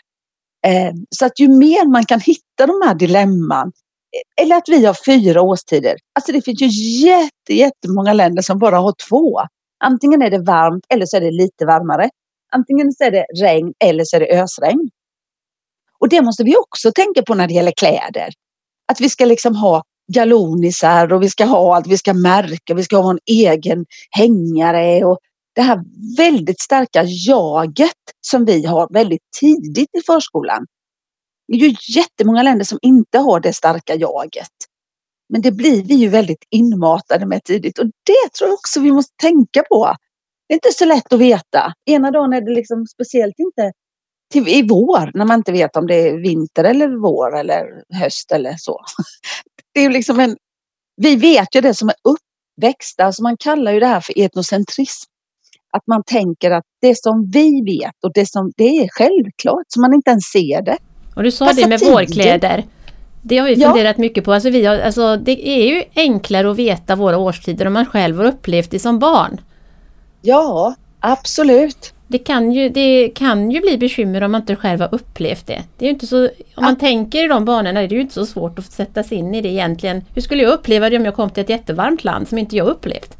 Eh, 0.67 0.93
så 1.09 1.25
att 1.25 1.39
ju 1.39 1.47
mer 1.47 1.91
man 1.91 2.05
kan 2.05 2.19
hitta 2.19 2.67
de 2.67 2.81
här 2.85 2.95
dilemman, 2.95 3.71
E-, 4.11 4.41
eller 4.41 4.55
att 4.55 4.69
vi 4.69 4.85
har 4.85 4.97
fyra 5.05 5.41
årstider. 5.41 5.95
Alltså 6.15 6.31
det 6.31 6.41
finns 6.41 6.61
ju 6.61 6.67
jätte, 7.07 7.53
jättemånga 7.53 8.13
länder 8.13 8.41
som 8.41 8.59
bara 8.59 8.77
har 8.77 8.93
två. 9.09 9.39
Antingen 9.83 10.21
är 10.21 10.29
det 10.29 10.39
varmt 10.39 10.85
eller 10.89 11.05
så 11.05 11.17
är 11.17 11.21
det 11.21 11.31
lite 11.31 11.65
varmare. 11.65 12.09
Antingen 12.51 12.91
så 12.91 13.03
är 13.03 13.11
det 13.11 13.25
regn 13.41 13.73
eller 13.85 14.03
så 14.03 14.15
är 14.15 14.19
det 14.19 14.41
ösregn. 14.41 14.89
Och 15.99 16.09
det 16.09 16.21
måste 16.21 16.43
vi 16.43 16.55
också 16.57 16.91
tänka 16.91 17.23
på 17.23 17.35
när 17.35 17.47
det 17.47 17.53
gäller 17.53 17.71
kläder. 17.71 18.29
Att 18.91 19.01
vi 19.01 19.09
ska 19.09 19.25
liksom 19.25 19.55
ha 19.55 19.83
galonisar 20.13 21.13
och 21.13 21.23
vi 21.23 21.29
ska 21.29 21.45
ha 21.45 21.75
allt, 21.75 21.87
vi 21.87 21.97
ska 21.97 22.13
märka, 22.13 22.73
vi 22.73 22.83
ska 22.83 22.97
ha 22.97 23.11
en 23.11 23.19
egen 23.25 23.85
hängare 24.11 25.05
och 25.05 25.19
det 25.55 25.61
här 25.61 25.83
väldigt 26.17 26.61
starka 26.61 27.03
jaget 27.03 27.91
som 28.21 28.45
vi 28.45 28.65
har 28.65 28.93
väldigt 28.93 29.21
tidigt 29.39 29.89
i 29.97 30.01
förskolan. 30.05 30.65
Det 31.49 31.55
är 31.55 31.69
ju 31.69 31.75
jättemånga 31.87 32.43
länder 32.43 32.65
som 32.65 32.79
inte 32.81 33.17
har 33.17 33.39
det 33.39 33.53
starka 33.53 33.95
jaget. 33.95 34.51
Men 35.29 35.41
det 35.41 35.51
blir 35.51 35.83
vi 35.83 35.95
ju 35.95 36.09
väldigt 36.09 36.43
inmatade 36.49 37.25
med 37.25 37.43
tidigt 37.43 37.79
och 37.79 37.85
det 37.85 38.33
tror 38.37 38.49
jag 38.49 38.53
också 38.53 38.79
vi 38.79 38.91
måste 38.91 39.13
tänka 39.21 39.63
på. 39.69 39.95
Det 40.47 40.53
är 40.53 40.55
inte 40.55 40.73
så 40.73 40.85
lätt 40.85 41.13
att 41.13 41.19
veta. 41.19 41.73
Ena 41.85 42.11
dagen 42.11 42.33
är 42.33 42.41
det 42.41 42.51
liksom 42.51 42.87
speciellt 42.87 43.39
inte 43.39 43.71
till, 44.31 44.47
i 44.47 44.67
vår 44.67 45.11
när 45.13 45.25
man 45.25 45.39
inte 45.39 45.51
vet 45.51 45.75
om 45.75 45.87
det 45.87 45.95
är 45.95 46.17
vinter 46.17 46.63
eller 46.63 47.01
vår 47.01 47.37
eller 47.39 47.83
höst 47.93 48.31
eller 48.31 48.55
så. 48.57 48.81
Det 49.73 49.85
är 49.85 49.89
liksom 49.89 50.19
en, 50.19 50.37
vi 51.01 51.15
vet 51.15 51.55
ju 51.55 51.61
det 51.61 51.73
som 51.73 51.89
är 51.89 51.95
uppväxta, 52.03 53.03
alltså 53.05 53.23
man 53.23 53.37
kallar 53.37 53.71
ju 53.71 53.79
det 53.79 53.87
här 53.87 54.01
för 54.01 54.19
etnocentrism. 54.19 55.09
Att 55.71 55.87
man 55.87 56.03
tänker 56.03 56.51
att 56.51 56.65
det 56.81 57.03
som 57.03 57.29
vi 57.33 57.61
vet 57.61 58.03
och 58.03 58.13
det 58.13 58.25
som 58.25 58.51
det 58.57 58.77
är 58.77 58.89
självklart, 58.91 59.65
så 59.67 59.81
man 59.81 59.93
inte 59.93 60.11
ens 60.11 60.25
ser 60.25 60.61
det. 60.61 60.77
Och 61.19 61.23
du 61.23 61.31
sa 61.31 61.45
Passa 61.45 61.61
det 61.61 61.67
med 61.67 61.79
tiden. 61.79 61.93
vårkläder. 61.93 62.63
Det 63.21 63.37
har 63.37 63.47
vi 63.47 63.55
funderat 63.55 63.95
ja. 63.97 64.01
mycket 64.01 64.23
på. 64.23 64.33
Alltså 64.33 64.49
vi 64.49 64.65
har, 64.65 64.79
alltså 64.79 65.17
det 65.17 65.49
är 65.49 65.67
ju 65.67 65.83
enklare 65.95 66.51
att 66.51 66.57
veta 66.57 66.95
våra 66.95 67.17
årstider 67.17 67.65
om 67.65 67.73
man 67.73 67.85
själv 67.85 68.17
har 68.17 68.25
upplevt 68.25 68.71
det 68.71 68.79
som 68.79 68.99
barn. 68.99 69.41
Ja, 70.21 70.75
absolut. 70.99 71.93
Det 72.07 72.17
kan 72.17 72.51
ju, 72.51 72.69
det 72.69 73.09
kan 73.09 73.51
ju 73.51 73.61
bli 73.61 73.77
bekymmer 73.77 74.23
om 74.23 74.31
man 74.31 74.41
inte 74.41 74.55
själv 74.55 74.81
har 74.81 74.89
upplevt 74.91 75.47
det. 75.47 75.63
det 75.77 75.85
är 75.85 75.89
inte 75.89 76.07
så, 76.07 76.25
om 76.25 76.31
ja. 76.55 76.61
man 76.61 76.75
tänker 76.75 77.25
i 77.25 77.27
de 77.27 77.45
banorna 77.45 77.81
är 77.81 77.87
det 77.87 77.95
ju 77.95 78.01
inte 78.01 78.13
så 78.13 78.25
svårt 78.25 78.59
att 78.59 78.71
sätta 78.71 79.03
sig 79.03 79.17
in 79.17 79.35
i 79.35 79.41
det 79.41 79.49
egentligen. 79.49 80.05
Hur 80.15 80.21
skulle 80.21 80.43
jag 80.43 80.53
uppleva 80.53 80.89
det 80.89 80.97
om 80.97 81.05
jag 81.05 81.15
kom 81.15 81.29
till 81.29 81.43
ett 81.43 81.49
jättevarmt 81.49 82.03
land 82.03 82.27
som 82.27 82.37
inte 82.37 82.55
jag 82.55 82.67
upplevt? 82.67 83.17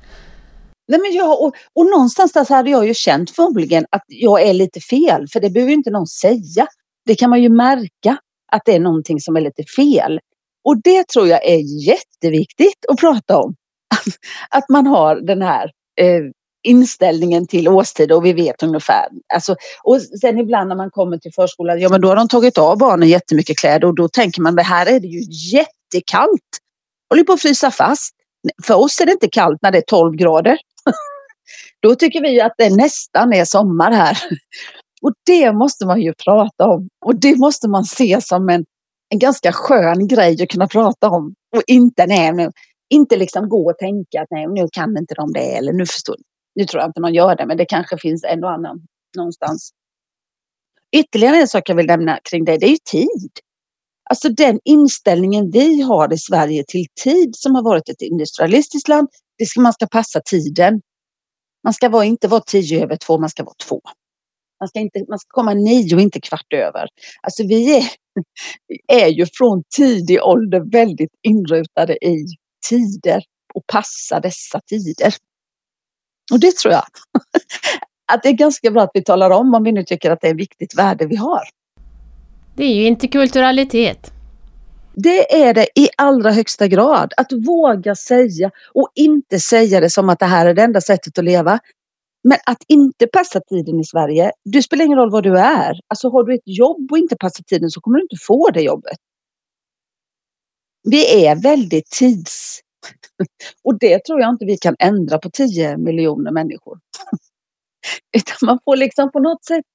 Nej, 0.87 0.99
men 0.99 1.13
jag, 1.13 1.41
och, 1.41 1.53
och 1.75 1.85
någonstans 1.85 2.33
där 2.33 2.43
så 2.43 2.53
hade 2.53 2.69
jag 2.69 2.87
ju 2.87 2.93
känt 2.93 3.31
förmodligen 3.31 3.85
att 3.91 4.03
jag 4.07 4.41
är 4.41 4.53
lite 4.53 4.79
fel, 4.79 5.27
för 5.33 5.39
det 5.39 5.49
behöver 5.49 5.73
inte 5.73 5.89
någon 5.89 6.07
säga 6.07 6.67
det 7.09 7.15
kan 7.15 7.29
man 7.29 7.41
ju 7.41 7.49
märka 7.49 8.17
att 8.51 8.61
det 8.65 8.75
är 8.75 8.79
någonting 8.79 9.19
som 9.19 9.35
är 9.35 9.41
lite 9.41 9.63
fel. 9.63 10.19
Och 10.63 10.81
det 10.83 11.07
tror 11.07 11.27
jag 11.27 11.45
är 11.45 11.87
jätteviktigt 11.87 12.85
att 12.89 12.99
prata 12.99 13.37
om. 13.37 13.55
Att 14.49 14.69
man 14.69 14.87
har 14.87 15.15
den 15.15 15.41
här 15.41 15.71
eh, 16.01 16.21
inställningen 16.63 17.47
till 17.47 17.67
årstid 17.67 18.11
och 18.11 18.25
vi 18.25 18.33
vet 18.33 18.63
ungefär. 18.63 19.07
Alltså, 19.33 19.55
och 19.83 20.01
sen 20.01 20.39
ibland 20.39 20.69
när 20.69 20.75
man 20.75 20.91
kommer 20.91 21.17
till 21.17 21.33
förskolan, 21.33 21.79
ja 21.79 21.89
men 21.89 22.01
då 22.01 22.07
har 22.07 22.15
de 22.15 22.27
tagit 22.27 22.57
av 22.57 22.77
barnen 22.77 23.09
jättemycket 23.09 23.57
kläder 23.57 23.87
och 23.87 23.95
då 23.95 24.07
tänker 24.07 24.41
man 24.41 24.55
det 24.55 24.63
här 24.63 24.85
är 24.85 24.99
det 24.99 25.07
ju 25.07 25.21
jättekallt. 25.57 26.57
Håller 27.09 27.23
på 27.23 27.33
att 27.33 27.41
frysa 27.41 27.71
fast. 27.71 28.15
För 28.63 28.75
oss 28.75 29.01
är 29.01 29.05
det 29.05 29.11
inte 29.11 29.29
kallt 29.29 29.61
när 29.61 29.71
det 29.71 29.77
är 29.77 29.87
12 29.87 30.15
grader. 30.15 30.57
Då 31.81 31.95
tycker 31.95 32.21
vi 32.21 32.41
att 32.41 32.53
det 32.57 32.75
nästan 32.75 33.33
är 33.33 33.45
sommar 33.45 33.91
här. 33.91 34.17
Och 35.01 35.13
det 35.25 35.53
måste 35.53 35.85
man 35.85 36.01
ju 36.01 36.13
prata 36.13 36.67
om. 36.67 36.87
Och 37.05 37.15
det 37.15 37.37
måste 37.37 37.67
man 37.69 37.85
se 37.85 38.21
som 38.21 38.49
en, 38.49 38.65
en 39.09 39.19
ganska 39.19 39.51
skön 39.51 40.07
grej 40.07 40.43
att 40.43 40.49
kunna 40.49 40.67
prata 40.67 41.09
om. 41.09 41.33
Och 41.55 41.63
inte, 41.67 42.05
nej, 42.05 42.33
nu, 42.33 42.51
inte 42.89 43.17
liksom 43.17 43.49
gå 43.49 43.69
och 43.69 43.77
tänka 43.77 44.21
att 44.21 44.27
nej, 44.29 44.47
nu 44.47 44.67
kan 44.71 44.97
inte 44.97 45.13
de 45.15 45.33
det 45.33 45.57
eller 45.57 45.73
nu 45.73 45.85
förstår 45.85 46.15
Nu 46.55 46.65
tror 46.65 46.81
jag 46.81 46.89
inte 46.89 46.99
någon 47.01 47.13
gör 47.13 47.35
det, 47.35 47.45
men 47.45 47.57
det 47.57 47.65
kanske 47.65 47.97
finns 47.97 48.23
en 48.23 48.43
och 48.43 48.51
annan 48.51 48.81
någonstans. 49.17 49.71
Ytterligare 50.95 51.37
en 51.37 51.47
sak 51.47 51.69
jag 51.69 51.75
vill 51.75 51.85
nämna 51.85 52.19
kring 52.23 52.45
det, 52.45 52.57
det 52.57 52.65
är 52.65 52.69
ju 52.69 52.77
tid. 52.91 53.31
Alltså 54.09 54.29
den 54.29 54.59
inställningen 54.63 55.51
vi 55.51 55.81
har 55.81 56.13
i 56.13 56.17
Sverige 56.17 56.63
till 56.67 56.85
tid 57.03 57.35
som 57.35 57.55
har 57.55 57.63
varit 57.63 57.89
ett 57.89 58.01
industrialistiskt 58.01 58.87
land, 58.87 59.07
det 59.37 59.45
ska, 59.45 59.61
man 59.61 59.73
ska 59.73 59.87
passa 59.87 60.21
tiden. 60.25 60.81
Man 61.63 61.73
ska 61.73 61.89
vara, 61.89 62.05
inte 62.05 62.27
vara 62.27 62.41
tio 62.41 62.83
över 62.83 62.95
två, 62.95 63.17
man 63.17 63.29
ska 63.29 63.43
vara 63.43 63.55
två. 63.67 63.81
Man 64.59 64.69
ska, 64.69 64.79
inte, 64.79 65.05
man 65.09 65.19
ska 65.19 65.27
komma 65.27 65.53
nio 65.53 65.95
och 65.95 66.01
inte 66.01 66.21
kvart 66.21 66.53
över. 66.53 66.87
Alltså 67.21 67.43
vi 67.43 67.77
är, 67.77 67.83
är 68.87 69.07
ju 69.07 69.25
från 69.33 69.63
tidig 69.75 70.23
ålder 70.23 70.71
väldigt 70.71 71.11
inrutade 71.21 72.05
i 72.05 72.25
tider 72.69 73.23
och 73.53 73.63
passa 73.67 74.19
dessa 74.19 74.59
tider. 74.69 75.13
Och 76.31 76.39
det 76.39 76.55
tror 76.55 76.73
jag 76.73 76.83
att 78.11 78.23
det 78.23 78.29
är 78.29 78.33
ganska 78.33 78.71
bra 78.71 78.83
att 78.83 78.91
vi 78.93 79.03
talar 79.03 79.29
om 79.29 79.53
om 79.53 79.63
vi 79.63 79.71
nu 79.71 79.83
tycker 79.83 80.11
att 80.11 80.21
det 80.21 80.27
är 80.27 80.31
ett 80.31 80.39
viktigt 80.39 80.77
värde 80.77 81.05
vi 81.05 81.15
har. 81.15 81.43
Det 82.55 82.63
är 82.63 82.73
ju 82.73 82.85
interkulturalitet. 82.85 84.11
Det 84.93 85.43
är 85.43 85.53
det 85.53 85.67
i 85.75 85.89
allra 85.97 86.31
högsta 86.31 86.67
grad. 86.67 87.13
Att 87.17 87.31
våga 87.31 87.95
säga 87.95 88.51
och 88.73 88.91
inte 88.95 89.39
säga 89.39 89.79
det 89.79 89.89
som 89.89 90.09
att 90.09 90.19
det 90.19 90.25
här 90.25 90.45
är 90.45 90.53
det 90.53 90.61
enda 90.61 90.81
sättet 90.81 91.17
att 91.17 91.25
leva. 91.25 91.59
Men 92.23 92.37
att 92.45 92.63
inte 92.67 93.07
passa 93.07 93.41
tiden 93.49 93.79
i 93.79 93.83
Sverige, 93.83 94.31
det 94.45 94.63
spelar 94.63 94.85
ingen 94.85 94.97
roll 94.97 95.11
vad 95.11 95.23
du 95.23 95.39
är. 95.39 95.79
Alltså 95.87 96.09
har 96.09 96.23
du 96.23 96.35
ett 96.35 96.41
jobb 96.45 96.91
och 96.91 96.97
inte 96.97 97.15
passar 97.19 97.43
tiden 97.43 97.69
så 97.69 97.81
kommer 97.81 97.97
du 97.97 98.01
inte 98.01 98.25
få 98.27 98.49
det 98.49 98.61
jobbet. 98.61 98.97
Vi 100.83 101.25
är 101.25 101.35
väldigt 101.35 101.91
tids... 101.91 102.59
Och 103.63 103.79
det 103.79 104.05
tror 104.05 104.19
jag 104.21 104.29
inte 104.29 104.45
vi 104.45 104.57
kan 104.57 104.75
ändra 104.79 105.19
på 105.19 105.29
10 105.29 105.77
miljoner 105.77 106.31
människor. 106.31 106.79
Utan 108.17 108.35
man 108.41 108.59
får 108.65 108.75
liksom 108.75 109.11
på 109.11 109.19
något 109.19 109.45
sätt... 109.45 109.65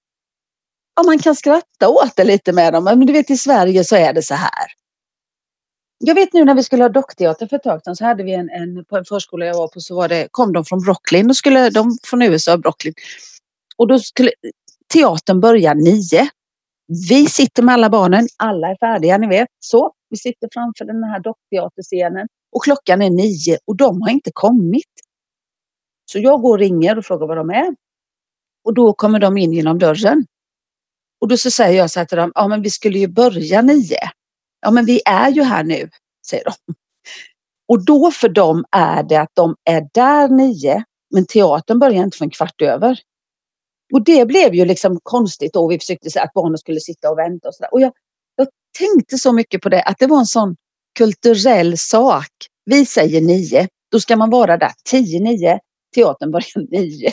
Ja, 0.96 1.02
man 1.02 1.18
kan 1.18 1.36
skratta 1.36 1.88
åt 1.88 2.16
det 2.16 2.24
lite 2.24 2.52
med 2.52 2.72
dem. 2.72 2.84
Men 2.84 3.06
du 3.06 3.12
vet 3.12 3.30
i 3.30 3.36
Sverige 3.36 3.84
så 3.84 3.96
är 3.96 4.12
det 4.12 4.22
så 4.22 4.34
här. 4.34 4.66
Jag 6.06 6.14
vet 6.14 6.32
nu 6.32 6.44
när 6.44 6.54
vi 6.54 6.62
skulle 6.62 6.84
ha 6.84 6.88
dockteater 6.88 7.46
för 7.46 7.56
ett 7.56 7.62
tag 7.62 7.82
sedan 7.84 7.96
så 7.96 8.04
hade 8.04 8.22
vi 8.22 8.34
en, 8.34 8.50
en 8.50 8.84
på 8.84 8.96
en 8.96 9.04
förskola 9.04 9.46
jag 9.46 9.54
var 9.54 9.68
på 9.68 9.80
så 9.80 9.96
var 9.96 10.08
det, 10.08 10.28
kom 10.30 10.52
de 10.52 10.64
från 10.64 10.80
Brooklyn, 10.80 11.30
och 11.30 11.36
skulle 11.36 11.70
de 11.70 11.98
från 12.04 12.22
USA, 12.22 12.56
Brooklyn. 12.56 12.94
Och 13.76 13.88
då 13.88 13.98
skulle 13.98 14.30
teatern 14.92 15.40
börja 15.40 15.74
nio. 15.74 16.28
Vi 17.08 17.26
sitter 17.26 17.62
med 17.62 17.72
alla 17.72 17.90
barnen, 17.90 18.26
alla 18.36 18.68
är 18.68 18.76
färdiga, 18.80 19.18
ni 19.18 19.26
vet. 19.26 19.48
Så, 19.60 19.92
vi 20.10 20.16
sitter 20.16 20.48
framför 20.52 20.84
den 20.84 21.04
här 21.04 21.20
dockteaterscenen 21.20 22.28
och 22.56 22.64
klockan 22.64 23.02
är 23.02 23.10
nio 23.10 23.58
och 23.64 23.76
de 23.76 24.02
har 24.02 24.10
inte 24.10 24.30
kommit. 24.34 24.92
Så 26.12 26.18
jag 26.18 26.40
går 26.40 26.50
och 26.50 26.58
ringer 26.58 26.98
och 26.98 27.04
frågar 27.04 27.26
var 27.26 27.36
de 27.36 27.50
är. 27.50 27.74
Och 28.64 28.74
då 28.74 28.92
kommer 28.92 29.18
de 29.18 29.38
in 29.38 29.52
genom 29.52 29.78
dörren. 29.78 30.26
Och 31.20 31.28
då 31.28 31.36
så 31.36 31.50
säger 31.50 31.78
jag 31.78 31.90
så 31.90 32.00
här 32.00 32.06
till 32.06 32.18
dem, 32.18 32.32
ja 32.34 32.48
men 32.48 32.62
vi 32.62 32.70
skulle 32.70 32.98
ju 32.98 33.08
börja 33.08 33.62
nio. 33.62 33.98
Ja 34.64 34.70
men 34.70 34.84
vi 34.84 35.00
är 35.04 35.30
ju 35.30 35.42
här 35.42 35.64
nu, 35.64 35.90
säger 36.26 36.44
de. 36.44 36.74
Och 37.68 37.84
då 37.84 38.10
för 38.10 38.28
dem 38.28 38.64
är 38.70 39.02
det 39.02 39.16
att 39.16 39.30
de 39.34 39.56
är 39.64 39.88
där 39.94 40.28
nio, 40.28 40.84
men 41.10 41.26
teatern 41.26 41.78
börjar 41.78 42.04
inte 42.04 42.18
för 42.18 42.24
en 42.24 42.30
kvart 42.30 42.62
över. 42.62 42.98
Och 43.92 44.04
det 44.04 44.26
blev 44.26 44.54
ju 44.54 44.64
liksom 44.64 44.98
konstigt 45.02 45.52
då. 45.52 45.68
Vi 45.68 45.78
försökte 45.78 46.10
säga 46.10 46.24
att 46.24 46.32
barnen 46.32 46.58
skulle 46.58 46.80
sitta 46.80 47.10
och 47.10 47.18
vänta 47.18 47.48
och 47.48 47.54
sådär. 47.54 47.74
Och 47.74 47.80
jag, 47.80 47.92
jag 48.36 48.48
tänkte 48.78 49.18
så 49.18 49.32
mycket 49.32 49.62
på 49.62 49.68
det, 49.68 49.82
att 49.82 49.98
det 49.98 50.06
var 50.06 50.18
en 50.18 50.26
sån 50.26 50.56
kulturell 50.98 51.78
sak. 51.78 52.30
Vi 52.64 52.86
säger 52.86 53.20
nio, 53.20 53.68
då 53.90 54.00
ska 54.00 54.16
man 54.16 54.30
vara 54.30 54.56
där 54.56 54.72
tio, 54.84 55.20
nio. 55.20 55.60
Teatern 55.94 56.30
börjar 56.30 56.70
nio. 56.70 57.12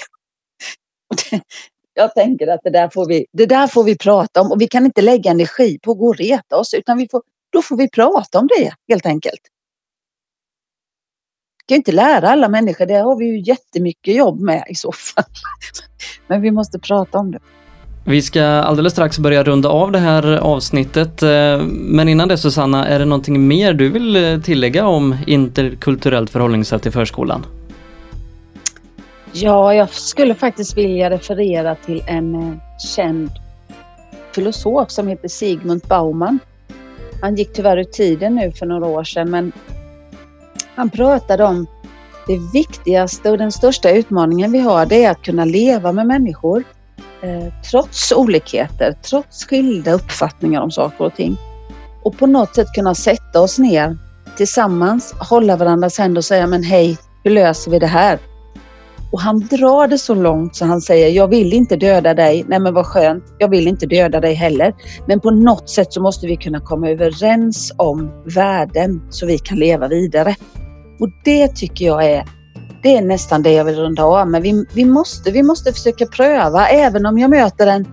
Jag 1.94 2.14
tänker 2.14 2.48
att 2.48 2.60
det 2.64 2.70
där, 2.70 2.90
får 2.90 3.08
vi, 3.08 3.26
det 3.32 3.46
där 3.46 3.68
får 3.68 3.84
vi 3.84 3.98
prata 3.98 4.42
om 4.42 4.52
och 4.52 4.62
vi 4.62 4.68
kan 4.68 4.86
inte 4.86 5.02
lägga 5.02 5.32
energi 5.32 5.80
på 5.80 5.92
att 5.92 5.98
gå 5.98 6.08
och 6.08 6.18
reta 6.18 6.58
oss 6.58 6.74
utan 6.74 6.98
vi 6.98 7.08
får, 7.12 7.22
då 7.52 7.62
får 7.62 7.78
vi 7.78 7.90
prata 7.90 8.40
om 8.40 8.48
det 8.48 8.72
helt 8.90 9.06
enkelt. 9.06 9.42
Vi 11.58 11.66
kan 11.66 11.76
inte 11.76 11.92
lära 11.92 12.30
alla 12.30 12.50
människor, 12.50 12.86
det 12.86 12.98
har 12.98 13.16
vi 13.18 13.26
ju 13.26 13.40
jättemycket 13.40 14.16
jobb 14.16 14.40
med 14.40 14.64
i 14.70 14.76
så 14.76 14.92
fall. 14.92 15.24
Men 16.28 16.42
vi 16.42 16.52
måste 16.52 16.80
prata 16.80 17.18
om 17.18 17.32
det. 17.32 17.40
Vi 18.06 18.22
ska 18.22 18.44
alldeles 18.46 18.94
strax 18.94 19.20
börja 19.20 19.44
runda 19.44 19.70
av 19.70 19.92
det 19.92 20.00
här 20.00 20.38
avsnittet. 20.38 21.24
eh, 21.24 21.62
Men 21.68 22.10
innan 22.10 22.28
det 22.28 22.38
Susanna, 22.38 22.88
är 22.88 23.00
det 23.00 23.06
någonting 23.06 23.48
mer 23.48 23.74
du 23.74 23.90
vill 23.90 24.16
eh, 24.16 24.40
tillägga 24.42 24.88
om 24.88 25.18
interkulturellt 25.28 26.30
förhållningssätt 26.30 26.86
i 26.86 26.92
förskolan? 26.92 27.46
Ja, 29.34 29.74
jag 29.74 29.90
skulle 29.90 30.36
faktiskt 30.36 30.78
vilja 30.78 31.10
referera 31.10 31.76
till 31.76 32.04
en 32.08 32.36
eh, 32.36 32.54
känd 32.96 33.30
filosof 34.32 34.92
som 34.92 35.08
heter 35.08 35.28
Sigmund 35.28 35.82
Bauman. 35.88 36.40
Han 37.22 37.36
gick 37.36 37.54
tyvärr 37.54 37.78
ur 37.78 37.84
tiden 37.84 38.36
nu 38.36 38.52
för 38.52 38.66
några 38.66 38.86
år 38.86 39.04
sedan, 39.04 39.30
men 39.30 39.52
han 40.76 40.90
pratade 40.90 41.44
om 41.44 41.68
det 42.28 42.38
viktigaste 42.54 43.32
och 43.32 43.38
den 43.38 43.52
största 43.52 43.92
utmaningen 43.92 44.52
vi 44.52 44.60
har, 44.60 44.86
det 44.86 45.04
är 45.04 45.12
att 45.12 45.22
kunna 45.22 45.46
leva 45.46 45.92
med 45.92 46.08
människor 46.08 46.64
eh, 47.22 47.54
trots 47.72 48.12
olikheter, 48.12 48.96
trots 49.02 49.46
skilda 49.46 49.92
uppfattningar 49.92 50.62
om 50.62 50.72
saker 50.72 51.06
och 51.06 51.16
ting. 51.16 51.38
Och 52.04 52.18
på 52.18 52.28
något 52.28 52.56
sätt 52.56 52.74
kunna 52.74 52.96
sätta 52.96 53.42
oss 53.42 53.60
ner 53.60 53.98
tillsammans, 54.38 55.14
hålla 55.18 55.56
varandras 55.56 55.98
händer 55.98 56.20
och 56.20 56.26
säga 56.26 56.48
men 56.48 56.64
hej, 56.64 56.98
hur 57.24 57.32
löser 57.32 57.72
vi 57.72 57.80
det 57.80 57.88
här? 57.88 58.20
Och 59.12 59.22
han 59.22 59.40
drar 59.40 59.88
det 59.88 59.98
så 59.98 60.14
långt 60.14 60.56
så 60.56 60.66
han 60.66 60.82
säger, 60.82 61.10
jag 61.10 61.28
vill 61.28 61.54
inte 61.54 61.76
döda 61.76 62.14
dig. 62.14 62.46
Nej 62.48 62.60
men 62.60 62.74
vad 62.74 62.86
skönt, 62.86 63.24
jag 63.38 63.48
vill 63.48 63.68
inte 63.68 63.86
döda 63.86 64.20
dig 64.20 64.34
heller. 64.34 64.74
Men 65.08 65.20
på 65.20 65.32
något 65.32 65.70
sätt 65.70 65.94
så 65.94 66.02
måste 66.02 66.28
vi 66.28 66.38
kunna 66.38 66.60
komma 66.60 66.90
överens 66.90 67.74
om 67.78 68.12
värden 68.26 69.02
så 69.10 69.26
vi 69.26 69.38
kan 69.38 69.60
leva 69.60 69.88
vidare. 69.88 70.36
Och 71.00 71.10
det 71.24 71.48
tycker 71.48 71.86
jag 71.86 72.06
är, 72.06 72.26
det 72.84 72.96
är 72.96 73.02
nästan 73.02 73.44
det 73.44 73.52
jag 73.52 73.66
vill 73.66 73.76
runda 73.76 74.04
av 74.04 74.28
med. 74.28 74.42
Vi, 74.42 74.66
vi, 74.74 74.86
måste, 74.86 75.32
vi 75.32 75.44
måste 75.44 75.74
försöka 75.74 76.06
pröva, 76.06 76.68
även 76.68 77.06
om 77.06 77.20
jag 77.20 77.30
möter 77.30 77.68
en, 77.68 77.88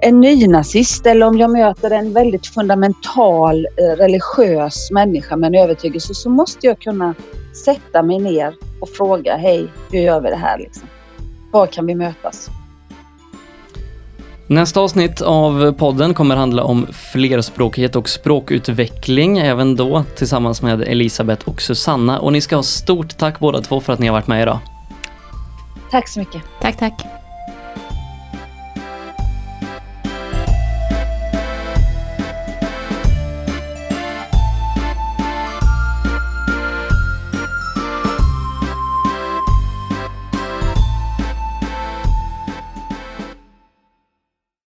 en 0.00 0.20
nynazist 0.20 1.06
eller 1.06 1.26
om 1.26 1.38
jag 1.38 1.50
möter 1.50 1.90
en 1.90 2.12
väldigt 2.12 2.46
fundamental 2.46 3.66
eh, 3.66 3.96
religiös 3.96 4.90
människa 4.90 5.36
med 5.36 5.54
en 5.54 5.62
övertygelse 5.62 6.14
så 6.14 6.30
måste 6.30 6.66
jag 6.66 6.80
kunna 6.80 7.14
sätta 7.64 8.02
mig 8.02 8.18
ner 8.18 8.54
och 8.80 8.88
fråga, 8.88 9.36
hej, 9.36 9.68
hur 9.90 10.00
gör 10.00 10.20
vi 10.20 10.30
det 10.30 10.36
här 10.36 10.58
liksom? 10.58 10.88
Var 11.52 11.66
kan 11.66 11.86
vi 11.86 11.94
mötas? 11.94 12.50
Nästa 14.48 14.80
avsnitt 14.80 15.20
av 15.20 15.72
podden 15.72 16.14
kommer 16.14 16.36
handla 16.36 16.64
om 16.64 16.86
flerspråkighet 16.92 17.96
och 17.96 18.08
språkutveckling, 18.08 19.38
även 19.38 19.76
då 19.76 20.04
tillsammans 20.16 20.62
med 20.62 20.82
Elisabeth 20.82 21.48
och 21.48 21.62
Susanna. 21.62 22.18
Och 22.18 22.32
ni 22.32 22.40
ska 22.40 22.56
ha 22.56 22.62
stort 22.62 23.18
tack 23.18 23.38
båda 23.38 23.60
två 23.60 23.80
för 23.80 23.92
att 23.92 23.98
ni 23.98 24.06
har 24.06 24.12
varit 24.12 24.26
med 24.26 24.42
idag. 24.42 24.58
Tack 25.90 26.08
så 26.08 26.18
mycket. 26.18 26.42
Tack, 26.60 26.76
tack. 26.76 27.15